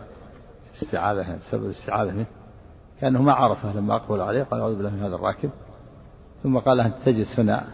استعاذة 0.83 1.39
سبب 1.51 1.65
الاستعاذة 1.65 2.11
منه 2.13 2.27
كأنه 3.01 3.23
ما 3.23 3.33
عرفه 3.33 3.73
لما 3.77 3.97
أقبل 3.97 4.21
عليه. 4.21 4.43
قال 4.43 4.61
أعوذ 4.61 4.77
بالله 4.77 4.91
من 4.91 5.03
هذا 5.03 5.15
الراكب. 5.15 5.51
ثم 6.43 6.59
قال 6.59 6.81
أنت 6.81 6.95
تجلس 7.05 7.41
هنا. 7.41 7.65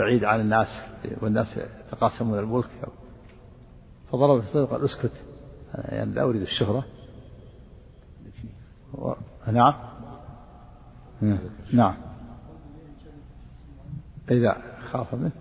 بعيد 0.00 0.24
عن 0.24 0.40
الناس. 0.40 0.66
والناس 1.22 1.60
يتقاسمون 1.86 2.38
الملك 2.38 2.70
فضرب 4.12 4.42
في 4.42 4.58
قال 4.64 4.84
اسكت. 4.84 5.12
يعني 5.74 6.14
لا 6.14 6.22
أريد 6.22 6.42
الشهرة. 6.42 6.84
نعم. 9.46 9.74
نعم. 11.72 11.96
إذا 14.30 14.56
خاف 14.90 15.14
منه. 15.14 15.32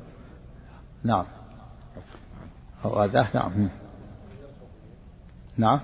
نعم. 1.03 1.25
أو 2.85 3.03
أذاه 3.03 3.35
نعم. 3.35 3.69
نعم. 5.57 5.79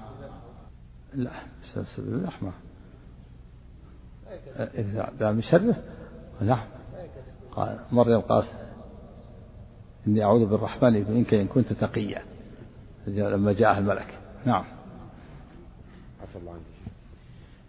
لا. 1.13 1.31
بسبب 1.75 2.07
اللحمة 2.07 2.51
إذا 4.57 5.31
من 5.31 5.41
شره 5.41 5.75
نعم. 6.41 6.65
قال 7.51 7.79
مريم 7.91 8.19
قالت 8.19 8.47
إني 10.07 10.23
أعوذ 10.23 10.45
بالرحمن 10.45 11.11
منك 11.11 11.33
إن 11.33 11.47
كنت 11.47 11.73
تقيا. 11.73 12.32
لما 13.07 13.53
جاء 13.53 13.77
الملك. 13.77 14.07
نعم. 14.45 14.63
عفى 16.21 16.35
الله 16.35 16.51
عنك. 16.51 16.73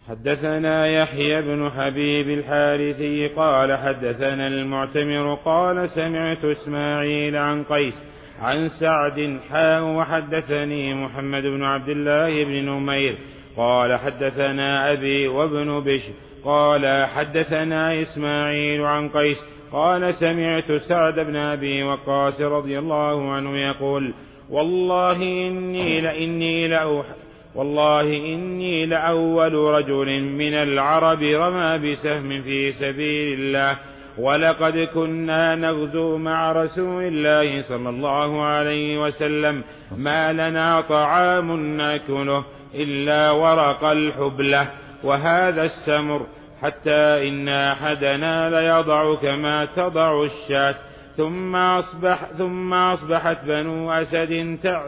حدثنا 0.08 0.86
يحيى 0.86 1.42
بن 1.42 1.70
حبيب 1.70 2.30
الحارثي 2.30 3.28
قال 3.28 3.78
حدثنا 3.78 4.46
المعتمر 4.46 5.34
قال 5.34 5.90
سمعت 5.90 6.44
إسماعيل 6.44 7.36
عن 7.36 7.64
قيس 7.64 7.94
عن 8.40 8.68
سعد 8.68 9.40
حاء 9.50 9.82
وحدثني 9.82 10.94
محمد 10.94 11.42
بن 11.42 11.62
عبد 11.62 11.88
الله 11.88 12.44
بن 12.44 12.68
نمير 12.68 13.18
قال 13.56 13.98
حدثنا 13.98 14.92
أبي 14.92 15.28
وابن 15.28 15.80
بشر 15.80 16.12
قال 16.44 17.06
حدثنا 17.06 18.02
إسماعيل 18.02 18.82
عن 18.82 19.08
قيس 19.08 19.38
قال 19.72 20.14
سمعت 20.14 20.72
سعد 20.72 21.14
بن 21.14 21.36
أبي 21.36 21.82
وقاص 21.82 22.40
رضي 22.40 22.78
الله 22.78 23.32
عنه 23.32 23.58
يقول 23.58 24.14
والله 24.50 25.16
إني 25.22 26.00
لإني 26.00 26.68
لأوح 26.68 27.06
والله 27.54 28.00
إني 28.02 28.86
لأول 28.86 29.54
رجل 29.54 30.20
من 30.20 30.54
العرب 30.54 31.22
رمى 31.22 31.90
بسهم 31.90 32.42
في 32.42 32.72
سبيل 32.72 33.40
الله. 33.40 33.76
ولقد 34.18 34.88
كنا 34.94 35.54
نغزو 35.54 36.18
مع 36.18 36.52
رسول 36.52 37.02
الله 37.02 37.62
صلى 37.62 37.88
الله 37.88 38.42
عليه 38.42 39.02
وسلم 39.02 39.62
ما 39.96 40.32
لنا 40.32 40.80
طعام 40.80 41.76
ناكله 41.76 42.44
إلا 42.74 43.30
ورق 43.30 43.84
الحبلة. 43.84 44.68
وهذا 45.04 45.62
السمر 45.62 46.26
حتى 46.62 47.28
إن 47.28 47.48
أحدنا 47.48 48.50
ليضع 48.50 49.14
كما 49.14 49.64
تضع 49.64 50.24
الشاة. 50.24 50.74
ثم 51.16 51.56
أصبح 51.56 52.32
ثم 52.38 52.74
أصبحت 52.74 53.44
بنو 53.44 53.92
أسد 53.92 54.58
تع 54.62 54.86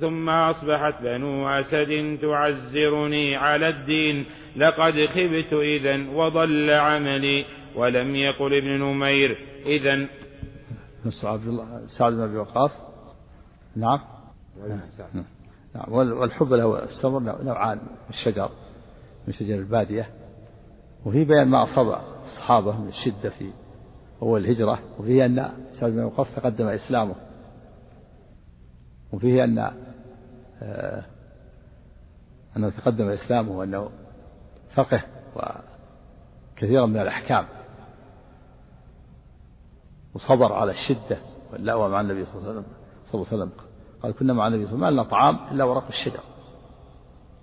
ثم 0.00 0.28
أصبحت 0.28 1.02
بنو 1.02 1.48
أسد 1.48 2.18
تعزرني 2.22 3.36
على 3.36 3.68
الدين. 3.68 4.26
لقد 4.56 5.06
خبت 5.06 5.52
إذا 5.52 6.10
وضل 6.10 6.70
عملي 6.70 7.44
ولم 7.74 8.16
يقل 8.16 8.54
ابن 8.54 8.80
نمير. 8.80 9.38
إذا 9.66 10.06
سعد 11.98 12.12
بن 12.12 12.20
أبي 12.20 12.36
وقاص. 12.36 12.70
نعم. 13.76 14.00
نعم. 15.74 15.92
والحب 15.92 16.52
له 16.52 16.84
السمر 16.84 17.20
نوعان 17.20 17.78
من 17.78 18.10
الشجر 18.10 18.48
من 19.26 19.34
شجر 19.34 19.54
البادية. 19.54 20.06
وفي 21.04 21.24
بيان 21.24 21.48
ما 21.48 21.62
أصاب 21.62 22.00
الصحابة 22.22 22.80
من 22.80 22.88
الشدة 22.88 23.30
في 23.30 23.50
أول 24.24 24.44
الهجرة 24.44 24.78
وفيه 24.98 25.26
أن 25.26 25.52
سعد 25.80 25.92
بن 25.92 26.02
وقاص 26.02 26.34
تقدم 26.36 26.66
إسلامه. 26.66 27.14
وفيه 29.12 29.44
أن 29.44 29.72
آه، 30.62 31.04
أنه 32.56 32.70
تقدم 32.70 33.08
إسلامه 33.08 33.52
وأنه 33.52 33.90
فقه 34.74 35.02
وكثيرا 35.36 36.86
من 36.86 37.00
الأحكام. 37.00 37.46
وصبر 40.14 40.52
على 40.52 40.72
الشدة 40.72 41.18
واللأوى 41.52 41.88
مع 41.88 42.00
النبي 42.00 42.24
صلى 42.24 42.34
الله 42.34 42.50
عليه 42.50 42.60
وسلم 43.26 43.50
قال 44.02 44.12
كنا 44.12 44.32
مع 44.32 44.46
النبي 44.46 44.66
صلى 44.66 44.74
الله 44.74 44.86
عليه 44.86 44.96
وسلم 44.96 44.98
ما 44.98 45.02
لنا 45.02 45.10
طعام 45.10 45.54
إلا 45.54 45.64
ورق 45.64 45.86
الشجر. 45.86 46.20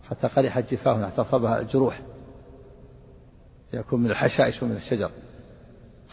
حتى 0.09 0.27
قرحت 0.27 0.73
جفاهنا 0.73 1.07
حتى 1.07 1.21
أصابها 1.21 1.59
يكون 3.73 4.03
من 4.03 4.11
الحشائش 4.11 4.63
ومن 4.63 4.75
الشجر. 4.75 5.11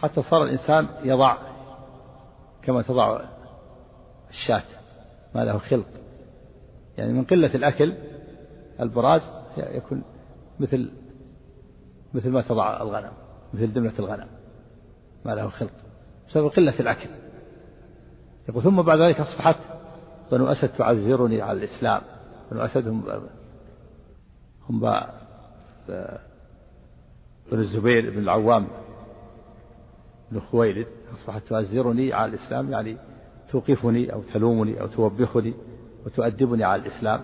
حتى 0.02 0.22
صار 0.22 0.42
الإنسان 0.44 0.88
يضع 1.02 1.36
كما 2.62 2.82
تضع 2.82 3.20
الشاة 4.30 4.62
ما 5.34 5.40
له 5.40 5.58
خلق. 5.58 5.86
يعني 6.98 7.12
من 7.12 7.24
قلة 7.24 7.54
الأكل 7.54 7.94
البراز 8.80 9.22
يكون 9.56 10.02
مثل 10.60 10.90
مثل 12.14 12.30
ما 12.30 12.42
تضع 12.42 12.82
الغنم 12.82 13.12
مثل 13.54 13.72
دملة 13.72 13.98
الغنم 13.98 14.28
ما 15.24 15.30
له 15.30 15.48
خلق. 15.48 15.72
بسبب 16.28 16.48
قلة 16.48 16.80
الأكل. 16.80 17.08
يقول 18.48 18.62
ثم 18.62 18.82
بعد 18.82 18.98
ذلك 18.98 19.20
أصبحت 19.20 19.56
بنو 20.32 20.46
أسد 20.46 20.68
تعزرني 20.68 21.42
على 21.42 21.58
الإسلام. 21.58 22.02
بنو 22.50 22.60
أسد 22.60 22.88
هم 22.88 23.04
هم 24.68 24.80
بن 27.52 27.58
الزبير 27.58 28.10
بن 28.10 28.18
العوام. 28.18 28.68
بن 30.32 30.40
خويلد 30.40 30.86
أصبحت 31.14 31.42
تعزرني 31.48 32.12
على 32.12 32.30
الإسلام 32.34 32.72
يعني 32.72 32.96
توقفني 33.50 34.12
أو 34.12 34.22
تلومني 34.22 34.80
أو 34.80 34.86
توبخني 34.86 35.54
وتؤدبني 36.06 36.64
على 36.64 36.82
الإسلام. 36.82 37.20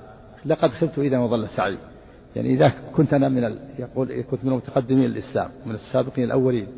لقد 0.46 0.70
خبت 0.70 0.98
إذا 0.98 1.18
وظل 1.18 1.48
سعي 1.48 1.78
يعني 2.36 2.54
إذا 2.54 2.68
كنت 2.68 3.14
أنا 3.14 3.28
من 3.28 3.44
ال... 3.44 3.58
يقول 3.78 4.22
كنت 4.22 4.44
من 4.44 4.52
المتقدمين 4.52 5.04
الإسلام 5.04 5.50
من 5.66 5.74
السابقين 5.74 6.24
الأولين. 6.24 6.68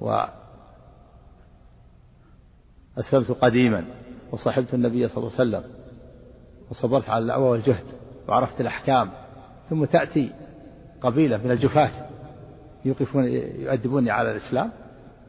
و 0.00 0.24
أسلمت 2.98 3.30
قديما 3.30 3.84
وصحبت 4.32 4.74
النبي 4.74 5.08
صلى 5.08 5.16
الله 5.16 5.32
عليه 5.38 5.48
وسلم 5.48 5.70
وصبرت 6.70 7.08
على 7.08 7.22
الدعوة 7.22 7.50
والجهد 7.50 7.84
وعرفت 8.28 8.60
الأحكام. 8.60 9.10
ثم 9.70 9.84
تأتي 9.84 10.32
قبيلة 11.00 11.36
من 11.44 11.50
الجفاة. 11.50 12.09
يوقفون 12.84 13.24
يؤدبوني 13.24 14.10
على 14.10 14.30
الإسلام. 14.30 14.70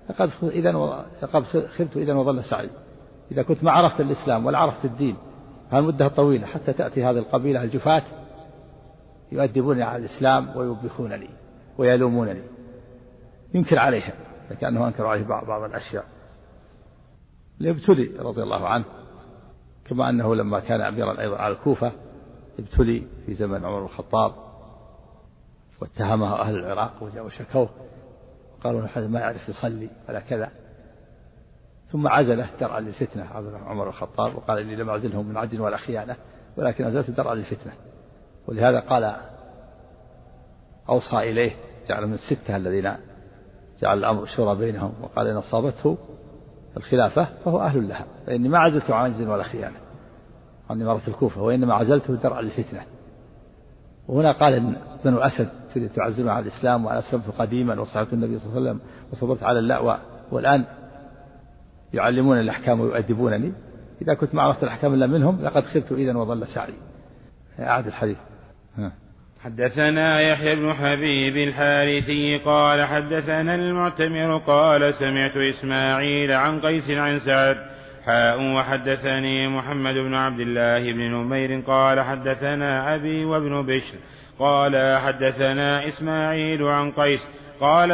لقد 0.09 0.31
إذا 0.43 0.71
لقد 1.21 1.43
خبت 1.43 1.97
إذا 1.97 2.13
وظل 2.13 2.43
سعي 2.43 2.69
إذا 3.31 3.43
كنت 3.43 3.63
ما 3.63 3.71
عرفت 3.71 4.01
الإسلام 4.01 4.45
ولا 4.45 4.57
عرفت 4.57 4.85
الدين 4.85 5.15
هالمدة 5.71 6.05
الطويلة 6.05 6.47
حتى 6.47 6.73
تأتي 6.73 7.03
هذه 7.03 7.17
القبيلة 7.17 7.63
الجفاة 7.63 8.03
يؤدبوني 9.31 9.83
على 9.83 10.05
الإسلام 10.05 10.57
ويوبخونني 10.57 11.29
ويلومونني 11.77 12.41
ينكر 13.53 13.79
عليهم 13.79 14.13
كأنه 14.61 14.87
أنكر 14.87 15.05
عليه 15.05 15.23
بعض, 15.23 15.45
بعض 15.45 15.63
الأشياء. 15.63 16.05
ليبتلي 17.59 18.11
رضي 18.19 18.43
الله 18.43 18.67
عنه 18.67 18.85
كما 19.85 20.09
أنه 20.09 20.35
لما 20.35 20.59
كان 20.59 20.81
أميرا 20.81 21.21
أيضا 21.21 21.37
على 21.37 21.53
الكوفة 21.53 21.91
ابتلي 22.59 23.03
في 23.25 23.33
زمن 23.33 23.65
عمر 23.65 23.83
الخطاب. 23.85 24.33
واتهمه 25.81 26.41
أهل 26.41 26.55
العراق 26.55 27.03
وجاءوا 27.03 27.29
شكوه 27.29 27.69
قالوا 28.63 28.81
نحن 28.81 29.11
ما 29.11 29.19
يعرف 29.19 29.49
يصلي 29.49 29.89
ولا 30.09 30.19
كذا. 30.19 30.49
ثم 31.85 32.07
عزله 32.07 32.49
درعا 32.59 32.79
للفتنة. 32.79 33.25
عمر 33.65 33.89
الخطاب 33.89 34.35
وقال 34.35 34.59
إني 34.59 34.75
لم 34.75 34.89
أعزلهم 34.89 35.25
من 35.25 35.37
عجز 35.37 35.59
ولا 35.59 35.77
خيانة 35.77 36.15
ولكن 36.57 36.85
عزلت 36.85 37.11
درعا 37.11 37.35
للفتنة. 37.35 37.73
ولهذا 38.47 38.79
قال 38.79 39.15
أوصى 40.89 41.17
إليه 41.17 41.51
جعل 41.87 42.07
من 42.07 42.13
الستة 42.13 42.55
الذين 42.55 42.93
جعل 43.81 43.97
الأمر 43.97 44.25
شورى 44.25 44.57
بينهم 44.57 44.93
وقال 45.01 45.27
إن 45.27 45.37
أصابته 45.37 45.97
الخلافة 46.77 47.27
فهو 47.45 47.61
أهل 47.61 47.87
لها 47.87 48.05
فإني 48.25 48.49
ما 48.49 48.59
عزلت 48.59 48.91
عن 48.91 49.11
عجز 49.11 49.27
ولا 49.27 49.43
خيانة 49.43 49.77
عن 50.69 50.81
إمارة 50.81 51.01
الكوفة 51.07 51.41
وإنما 51.41 51.73
عزلته 51.73 52.15
درعا 52.15 52.41
للفتنة. 52.41 52.83
وهنا 54.07 54.31
قال 54.31 54.53
إن 54.53 54.75
بنو 55.05 55.19
أسد 55.19 55.60
تعزلون 55.77 56.29
على 56.29 56.45
الإسلام 56.47 56.85
وأنا 56.85 56.99
أسلمت 56.99 57.29
قديما 57.37 57.79
وصحبت 57.79 58.13
النبي 58.13 58.39
صلى 58.39 58.49
الله 58.49 58.69
عليه 58.69 58.71
وسلم 58.71 58.81
وصبرت 59.11 59.43
على 59.43 59.59
اللأوى 59.59 59.97
والآن 60.31 60.65
يعلمون 61.93 62.39
الأحكام 62.39 62.79
ويؤدبونني. 62.81 63.53
إذا 64.01 64.13
كنت 64.13 64.35
ما 64.35 64.41
عرفت 64.41 64.63
الأحكام 64.63 64.93
إلا 64.93 65.07
منهم 65.07 65.41
لقد 65.41 65.63
خبت 65.63 65.91
إذا 65.91 66.17
وظل 66.17 66.47
سعي 66.47 66.73
أعد 67.59 67.87
الحديث. 67.87 68.17
حدثنا 69.43 70.21
يحيى 70.21 70.55
بن 70.55 70.73
حبيب 70.73 71.37
الحارثي 71.37 72.37
قال 72.37 72.83
حدثنا 72.83 73.55
المعتمر 73.55 74.37
قال 74.37 74.93
سمعت 74.93 75.37
إسماعيل 75.55 76.31
عن 76.31 76.61
قيس 76.61 76.91
عن 76.91 77.19
سعد 77.19 77.55
حاء 78.05 78.55
وحدثني 78.55 79.47
محمد 79.47 79.93
بن 79.93 80.13
عبد 80.13 80.39
الله 80.39 80.93
بن 80.93 80.99
نمير 80.99 81.61
قال 81.61 82.01
حدثنا 82.01 82.95
أبي 82.95 83.25
وابن 83.25 83.65
بشر 83.65 83.97
قال 84.41 84.97
حدثنا 84.97 85.87
إسماعيل 85.87 86.63
عن 86.63 86.91
قيس 86.91 87.19
قال 87.59 87.91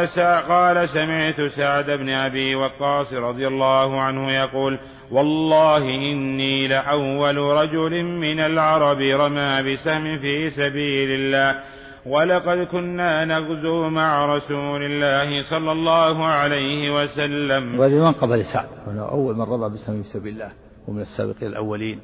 قال 0.50 0.90
سمعت 0.90 1.42
سعد 1.42 1.86
بن 1.86 2.10
أبي 2.10 2.56
وقاص 2.56 3.14
رضي 3.14 3.48
الله 3.48 4.02
عنه 4.02 4.32
يقول 4.32 4.80
والله 5.12 5.78
إني 5.78 6.68
لأول 6.68 7.38
رجل 7.38 8.04
من 8.04 8.40
العرب 8.40 8.98
رمى 8.98 9.74
بسهم 9.74 10.18
في 10.18 10.50
سبيل 10.50 11.10
الله 11.12 11.60
ولقد 12.06 12.58
كنا 12.58 13.26
نغزو 13.26 13.90
مع 13.90 14.36
رسول 14.36 14.84
الله 14.84 15.50
صلى 15.50 15.72
الله 15.72 16.26
عليه 16.26 17.02
وسلم. 17.02 17.80
وهذه 17.80 18.00
من 18.06 18.12
قبل 18.12 18.44
سعد 18.54 18.98
أول 18.98 19.36
من 19.36 19.42
رمى 19.42 19.70
بسهم 19.70 20.04
في 20.04 20.10
سبيل 20.10 20.34
الله 20.34 20.52
ومن 20.88 21.02
السابقين 21.02 21.50
الأولين. 21.50 22.00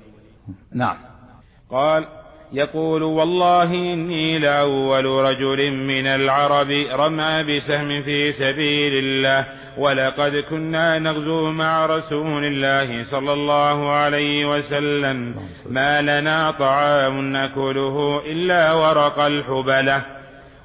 نعم. 0.75 0.97
قال 1.71 2.22
يقول 2.53 3.03
والله 3.03 3.63
إني 3.63 4.39
لأول 4.39 5.05
رجل 5.05 5.71
من 5.71 6.07
العرب 6.07 6.71
رمى 6.91 7.43
بسهم 7.43 8.01
في 8.01 8.31
سبيل 8.31 8.93
الله 9.05 9.45
ولقد 9.77 10.35
كنا 10.49 10.99
نغزو 10.99 11.51
مع 11.51 11.85
رسول 11.85 12.45
الله 12.45 13.03
صلى 13.03 13.33
الله 13.33 13.91
عليه 13.91 14.45
وسلم. 14.45 15.35
ما 15.69 16.01
لنا 16.01 16.51
طعام 16.51 17.21
نأكله 17.21 18.21
إلا 18.25 18.73
ورق 18.73 19.19
الحبلة 19.19 20.05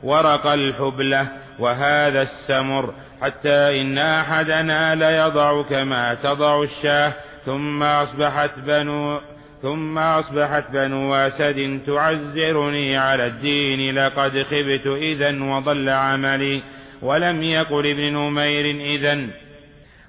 ورق 0.03 0.47
الحبلة 0.47 1.29
وهذا 1.59 2.23
السمر 2.23 2.95
حتى 3.23 3.83
إن 3.83 3.99
أحدنا 3.99 4.95
ليضع 4.95 5.63
كما 5.63 6.15
تضع 6.15 6.63
الشاه 6.63 7.13
ثم 7.47 7.83
أصبحت 7.83 8.59
بنو 8.67 9.21
ثم 9.63 9.99
أصبحت 9.99 10.71
بنو 10.73 11.15
أسد 11.15 11.81
تعزرني 11.87 12.97
على 12.97 13.27
الدين 13.27 13.95
لقد 13.95 14.43
خبت 14.43 14.87
إذا 14.87 15.43
وضل 15.43 15.89
عملي 15.89 16.63
ولم 17.03 17.43
يقل 17.43 17.87
ابن 17.87 18.13
نمير 18.13 18.65
إذا 18.81 19.27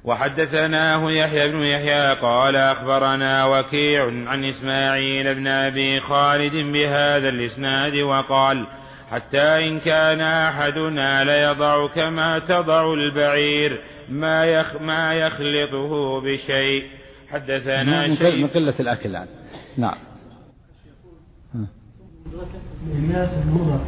وحدثناه 0.04 1.12
يحيى 1.12 1.48
بن 1.48 1.64
يحيى 1.64 2.16
قال 2.16 2.56
أخبرنا 2.56 3.46
وكيع 3.46 4.06
عن 4.06 4.46
إسماعيل 4.46 5.36
بن 5.36 5.48
أبي 5.48 6.00
خالد 6.00 6.54
بهذا 6.54 7.30
الإسناد 7.30 7.96
وقال 7.96 8.66
حتى 9.12 9.68
إن 9.68 9.80
كان 9.80 10.22
أحدنا 10.22 11.24
ليضع 11.24 11.88
كما 11.88 12.40
تضع 12.40 12.94
البعير 12.94 13.82
ما 14.10 14.46
يخ 14.46 14.82
ما 14.82 15.14
يخلطه 15.14 16.22
بشيء 16.22 16.84
حدثنا 17.32 18.16
شيء 18.16 18.36
من 18.36 18.48
قلة 18.48 18.74
الأكل 18.80 19.14
يعني. 19.14 19.30
نعم. 19.80 19.98
الناس 22.96 23.30
المضر 23.30 23.80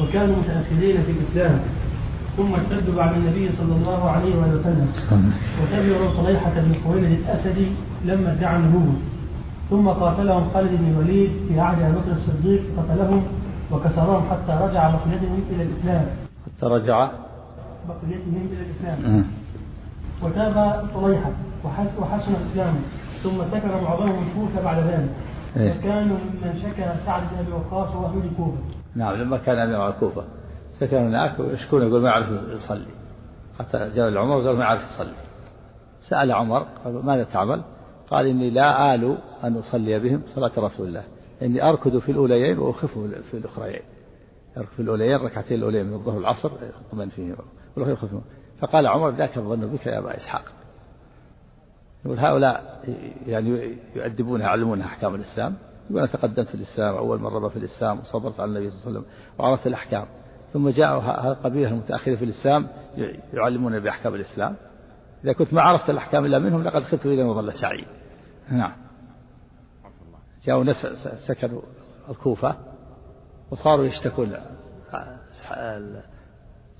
وكانوا 0.00 0.36
متأخرين 0.36 1.02
في 1.02 1.10
الإسلام 1.10 1.60
ثم 2.36 2.54
ارتدوا 2.54 2.94
بعد 2.94 3.16
النبي 3.16 3.52
صلى 3.52 3.76
الله 3.76 4.10
عليه 4.10 4.36
وسلم. 4.36 4.88
وتبعوا 5.62 6.22
طليحة 6.22 6.54
بن 6.60 6.74
خويلد 6.84 7.12
الأسدي 7.12 7.66
لما 8.04 8.32
ادعى 8.32 8.56
النبوة. 8.56 8.94
ثم 9.70 9.88
قاتلهم 9.88 10.50
خالد 10.50 10.70
بن 10.80 10.86
الوليد 10.90 11.30
في 11.48 11.60
عهد 11.60 11.82
أبي 11.82 11.98
بكر 11.98 12.12
الصديق 12.12 12.62
قتلهم 12.78 13.22
وكسرهم 13.72 14.22
حتى 14.30 14.52
رجع 14.52 14.90
بقيتهم 14.90 15.40
إلى 15.50 15.62
الإسلام. 15.62 16.06
حتى 16.46 16.66
رجع. 16.66 17.10
بقيتهم 17.88 18.48
إلى 18.52 18.62
الإسلام. 18.66 19.24
وتاب 20.22 20.86
طليحة 20.94 21.30
وحسن 21.98 22.34
إسلامه. 22.50 22.80
ثم 23.22 23.44
سكن 23.50 23.68
معظمهم 23.68 24.28
الكوفة 24.28 24.64
بعد 24.64 24.78
ذلك. 24.78 25.10
إيه؟ 25.56 25.78
وكانوا 25.78 26.16
ممن 26.16 26.54
شكى 26.62 26.94
سعد 27.06 27.22
بن 27.32 27.38
أبي 27.38 27.52
وقاص 27.52 27.96
وأهل 27.96 28.18
الكوفة. 28.18 28.58
نعم 28.94 29.14
لما 29.14 29.36
كان 29.36 29.58
أمير 29.58 29.80
على 29.80 29.94
الكوفة. 29.94 30.24
سكن 30.80 30.96
هناك 30.96 31.40
ويشكون 31.40 31.82
يقول 31.82 32.02
ما 32.02 32.08
يعرف 32.08 32.26
يصلي. 32.48 32.86
حتى 33.58 33.90
جاء 33.94 34.08
العمر 34.08 34.36
وقال 34.36 34.56
ما 34.56 34.64
يعرف 34.64 34.80
يصلي. 34.94 35.14
سأل 36.08 36.32
عمر 36.32 36.66
قال 36.84 37.06
ماذا 37.06 37.24
تعمل؟ 37.24 37.62
قال 38.10 38.26
إني 38.26 38.50
لا 38.50 38.94
آل 38.94 39.18
أن 39.44 39.56
أصلي 39.56 39.98
بهم 39.98 40.22
صلاة 40.26 40.52
رسول 40.58 40.88
الله. 40.88 41.04
إني 41.42 41.68
أركض 41.68 41.98
في 41.98 42.12
الأوليين 42.12 42.58
وأخف 42.58 42.98
في 43.30 43.36
الأخريين. 43.36 43.82
أركض 44.56 44.70
في 44.76 44.82
الأوليين 44.82 45.16
ركعتين 45.16 45.58
الأوليين 45.58 45.86
من 45.86 45.94
الظهر 45.94 46.16
والعصر 46.16 46.50
والأخرى 47.76 47.92
يخف 47.92 48.08
فقال 48.60 48.86
عمر 48.86 49.10
ذاك 49.10 49.38
الظن 49.38 49.66
بك 49.66 49.86
يا 49.86 49.98
أبا 49.98 50.16
إسحاق. 50.16 50.42
يقول 52.04 52.18
هؤلاء 52.18 52.82
يعني 53.26 53.78
يؤدبون 53.96 54.40
يعلمون 54.40 54.80
أحكام 54.80 55.14
الإسلام. 55.14 55.54
يقول 55.90 55.98
أنا 56.02 56.12
تقدمت 56.12 56.48
في 56.48 56.54
الإسلام 56.54 56.94
أول 56.94 57.20
مرة 57.20 57.48
في 57.48 57.56
الإسلام 57.56 58.00
وصبرت 58.00 58.40
على 58.40 58.48
النبي 58.48 58.70
صلى 58.70 58.78
الله 58.78 58.88
عليه 58.88 58.98
وسلم 58.98 59.04
وعرفت 59.38 59.66
الأحكام. 59.66 60.06
ثم 60.52 60.68
جاءوا 60.68 61.32
القبيلة 61.32 61.70
المتأخرة 61.70 62.16
في 62.16 62.24
الإسلام 62.24 62.68
يعلمون 63.32 63.80
بأحكام 63.80 64.14
الإسلام. 64.14 64.56
إذا 65.24 65.32
كنت 65.32 65.54
ما 65.54 65.62
عرفت 65.62 65.90
الأحكام 65.90 66.24
إلا 66.24 66.38
منهم 66.38 66.62
لقد 66.62 66.82
خذت 66.82 67.06
إذا 67.06 67.24
وظل 67.24 67.52
سعي 67.54 67.84
نعم. 68.50 68.72
جاءوا 70.44 70.64
ناس 70.64 70.86
سكنوا 71.28 71.62
الكوفة 72.08 72.56
وصاروا 73.50 73.84
يشتكون 73.84 74.32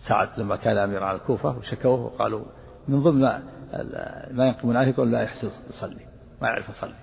سعد 0.09 0.29
لما 0.37 0.57
كان 0.57 0.79
أميرا 0.79 1.07
على 1.07 1.19
الكوفة 1.19 1.59
وشكوه 1.59 2.01
وقالوا 2.01 2.45
من 2.89 3.03
ضمن 3.03 3.21
ما 4.31 4.47
ينقمون 4.47 4.77
عليه 4.77 4.91
يقول 4.91 5.13
لا 5.13 5.23
يحسن 5.23 5.51
يصلي 5.69 6.07
ما 6.43 6.49
يعرف 6.49 6.69
يصلي. 6.69 6.95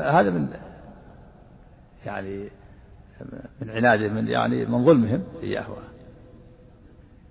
هذا 0.00 0.30
من 0.30 0.48
يعني 2.06 2.48
من 3.60 3.70
عناده 3.70 4.08
من 4.08 4.28
يعني 4.28 4.66
من 4.66 4.84
ظلمهم 4.84 5.22
إياه. 5.42 5.66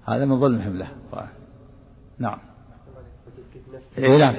هذا 0.05 0.25
من 0.25 0.39
ظلمهم 0.39 0.77
له. 0.77 0.87
نعم. 2.19 2.39
إيه 3.97 4.17
نعم. 4.17 4.35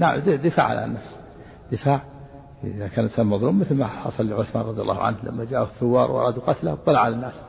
نعم 0.00 0.20
دفاع 0.20 0.66
على 0.66 0.84
النفس. 0.84 1.18
دفاع. 1.72 2.02
إذا 2.64 2.88
كان 2.88 3.04
الإنسان 3.04 3.26
مظلوم 3.26 3.60
مثل 3.60 3.74
ما 3.74 3.86
حصل 3.86 4.28
لعثمان 4.28 4.64
رضي 4.64 4.82
الله 4.82 5.02
عنه 5.02 5.16
لما 5.22 5.44
جاءه 5.44 5.64
الثوار 5.64 6.10
وأرادوا 6.10 6.42
قتله 6.42 6.74
طلع 6.74 7.00
على 7.00 7.14
الناس 7.14 7.42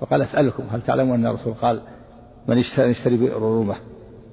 وقال 0.00 0.22
أسألكم 0.22 0.62
هل 0.70 0.82
تعلمون 0.82 1.20
أن 1.20 1.26
الرسول 1.26 1.54
قال 1.54 1.82
من 2.48 2.58
يشتري 2.58 3.16
بئر 3.16 3.38
رومة 3.38 3.76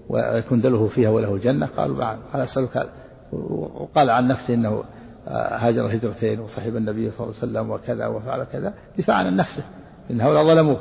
ويكون 0.09 0.61
دله 0.61 0.87
فيها 0.87 1.09
وله 1.09 1.37
جنة 1.37 1.65
قالوا 1.65 1.99
نعم 1.99 2.17
قال 2.33 2.41
أسألك 2.41 2.89
وقال 3.31 4.09
عن 4.09 4.27
نفسه 4.27 4.53
أنه 4.53 4.83
آه، 5.27 5.57
هاجر 5.57 5.95
هجرتين 5.95 6.39
وصحب 6.39 6.75
النبي 6.75 7.11
صلى 7.11 7.27
الله 7.27 7.37
عليه 7.41 7.51
وسلم 7.51 7.71
وكذا 7.71 8.07
وفعل 8.07 8.43
كذا 8.43 8.73
دفاعا 8.97 9.23
عن 9.23 9.35
نفسه 9.35 9.63
إن 10.11 10.21
هؤلاء 10.21 10.43
ظلموه. 10.43 10.79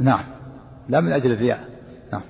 نعم 0.00 0.24
لا 0.88 1.00
من 1.00 1.12
أجل 1.12 1.32
الرياء. 1.32 1.64
نعم. 2.12 2.22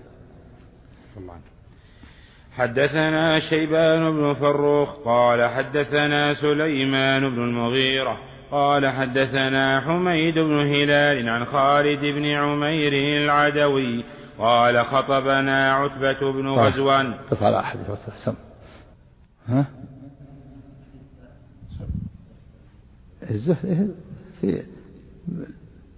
حدثنا 2.53 3.41
شيبان 3.41 4.11
بن 4.11 4.35
فروخ 4.35 4.97
قال 5.05 5.49
حدثنا 5.49 6.35
سليمان 6.35 7.21
بن 7.31 7.43
المغيرة 7.43 8.30
قال 8.51 8.89
حدثنا 8.89 9.81
حميد 9.81 10.35
بن 10.35 10.61
هلال 10.61 11.29
عن 11.29 11.45
خالد 11.45 12.01
بن 12.01 12.25
عمير 12.25 12.93
العدوي 13.23 14.05
قال 14.39 14.85
خطبنا 14.85 15.73
عتبة 15.73 16.33
بن 16.33 16.57
طيب. 16.57 16.73
غزوان. 16.73 17.15
على 17.41 17.61
أحد 17.61 17.79
سم. 18.25 18.35
ها؟ 19.47 19.67
الزهد 23.31 23.95
في 24.41 24.63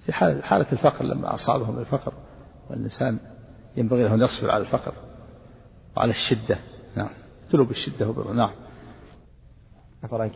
في 0.07 0.12
حالة, 0.12 0.42
حالة 0.42 0.66
الفقر 0.72 1.05
لما 1.05 1.34
أصابهم 1.34 1.78
الفقر 1.78 2.12
والإنسان 2.70 3.18
ينبغي 3.76 4.03
له 4.03 4.14
أن 4.14 4.20
يصبر 4.20 4.50
على 4.50 4.62
الفقر 4.62 4.92
وعلى 5.96 6.12
الشدة. 6.12 6.59
نعم. 6.96 7.11
ابتلوا 7.44 7.66
بالشدة 7.66 8.09
وبر 8.09 8.32
نعم. 8.32 8.50
أفرانك 10.05 10.32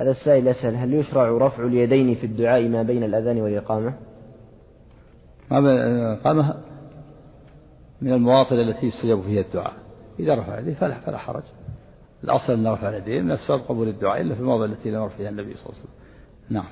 هذا 0.00 0.10
السائل 0.10 0.46
يسأل 0.46 0.76
هل 0.76 0.94
يشرع 0.94 1.30
رفع 1.30 1.64
اليدين 1.64 2.14
في 2.14 2.26
الدعاء 2.26 2.68
ما 2.68 2.82
بين 2.82 3.04
الأذان 3.04 3.40
والإقامة؟ 3.40 3.94
الإقامة 5.52 6.54
من 8.02 8.12
المواطن 8.12 8.54
التي 8.56 8.86
يستجاب 8.86 9.20
فيها 9.20 9.40
الدعاء. 9.40 9.72
إذا 10.20 10.34
رفع 10.34 10.58
يديه 10.58 10.74
فلا 10.74 11.00
فلا 11.00 11.18
حرج. 11.18 11.42
الأصل 12.24 12.52
أن 12.52 12.66
رفع 12.66 12.88
اليدين 12.88 13.24
من 13.24 13.30
أسباب 13.30 13.60
قبول 13.60 13.88
الدعاء 13.88 14.20
إلا 14.20 14.34
في 14.34 14.40
المواضع 14.40 14.64
التي 14.64 14.90
لم 14.90 15.02
يرفع 15.02 15.16
فيها 15.16 15.28
النبي 15.28 15.54
صلى 15.54 15.66
الله 15.66 15.78
عليه 15.78 15.82
وسلم. 15.82 15.94
نعم. 16.50 16.70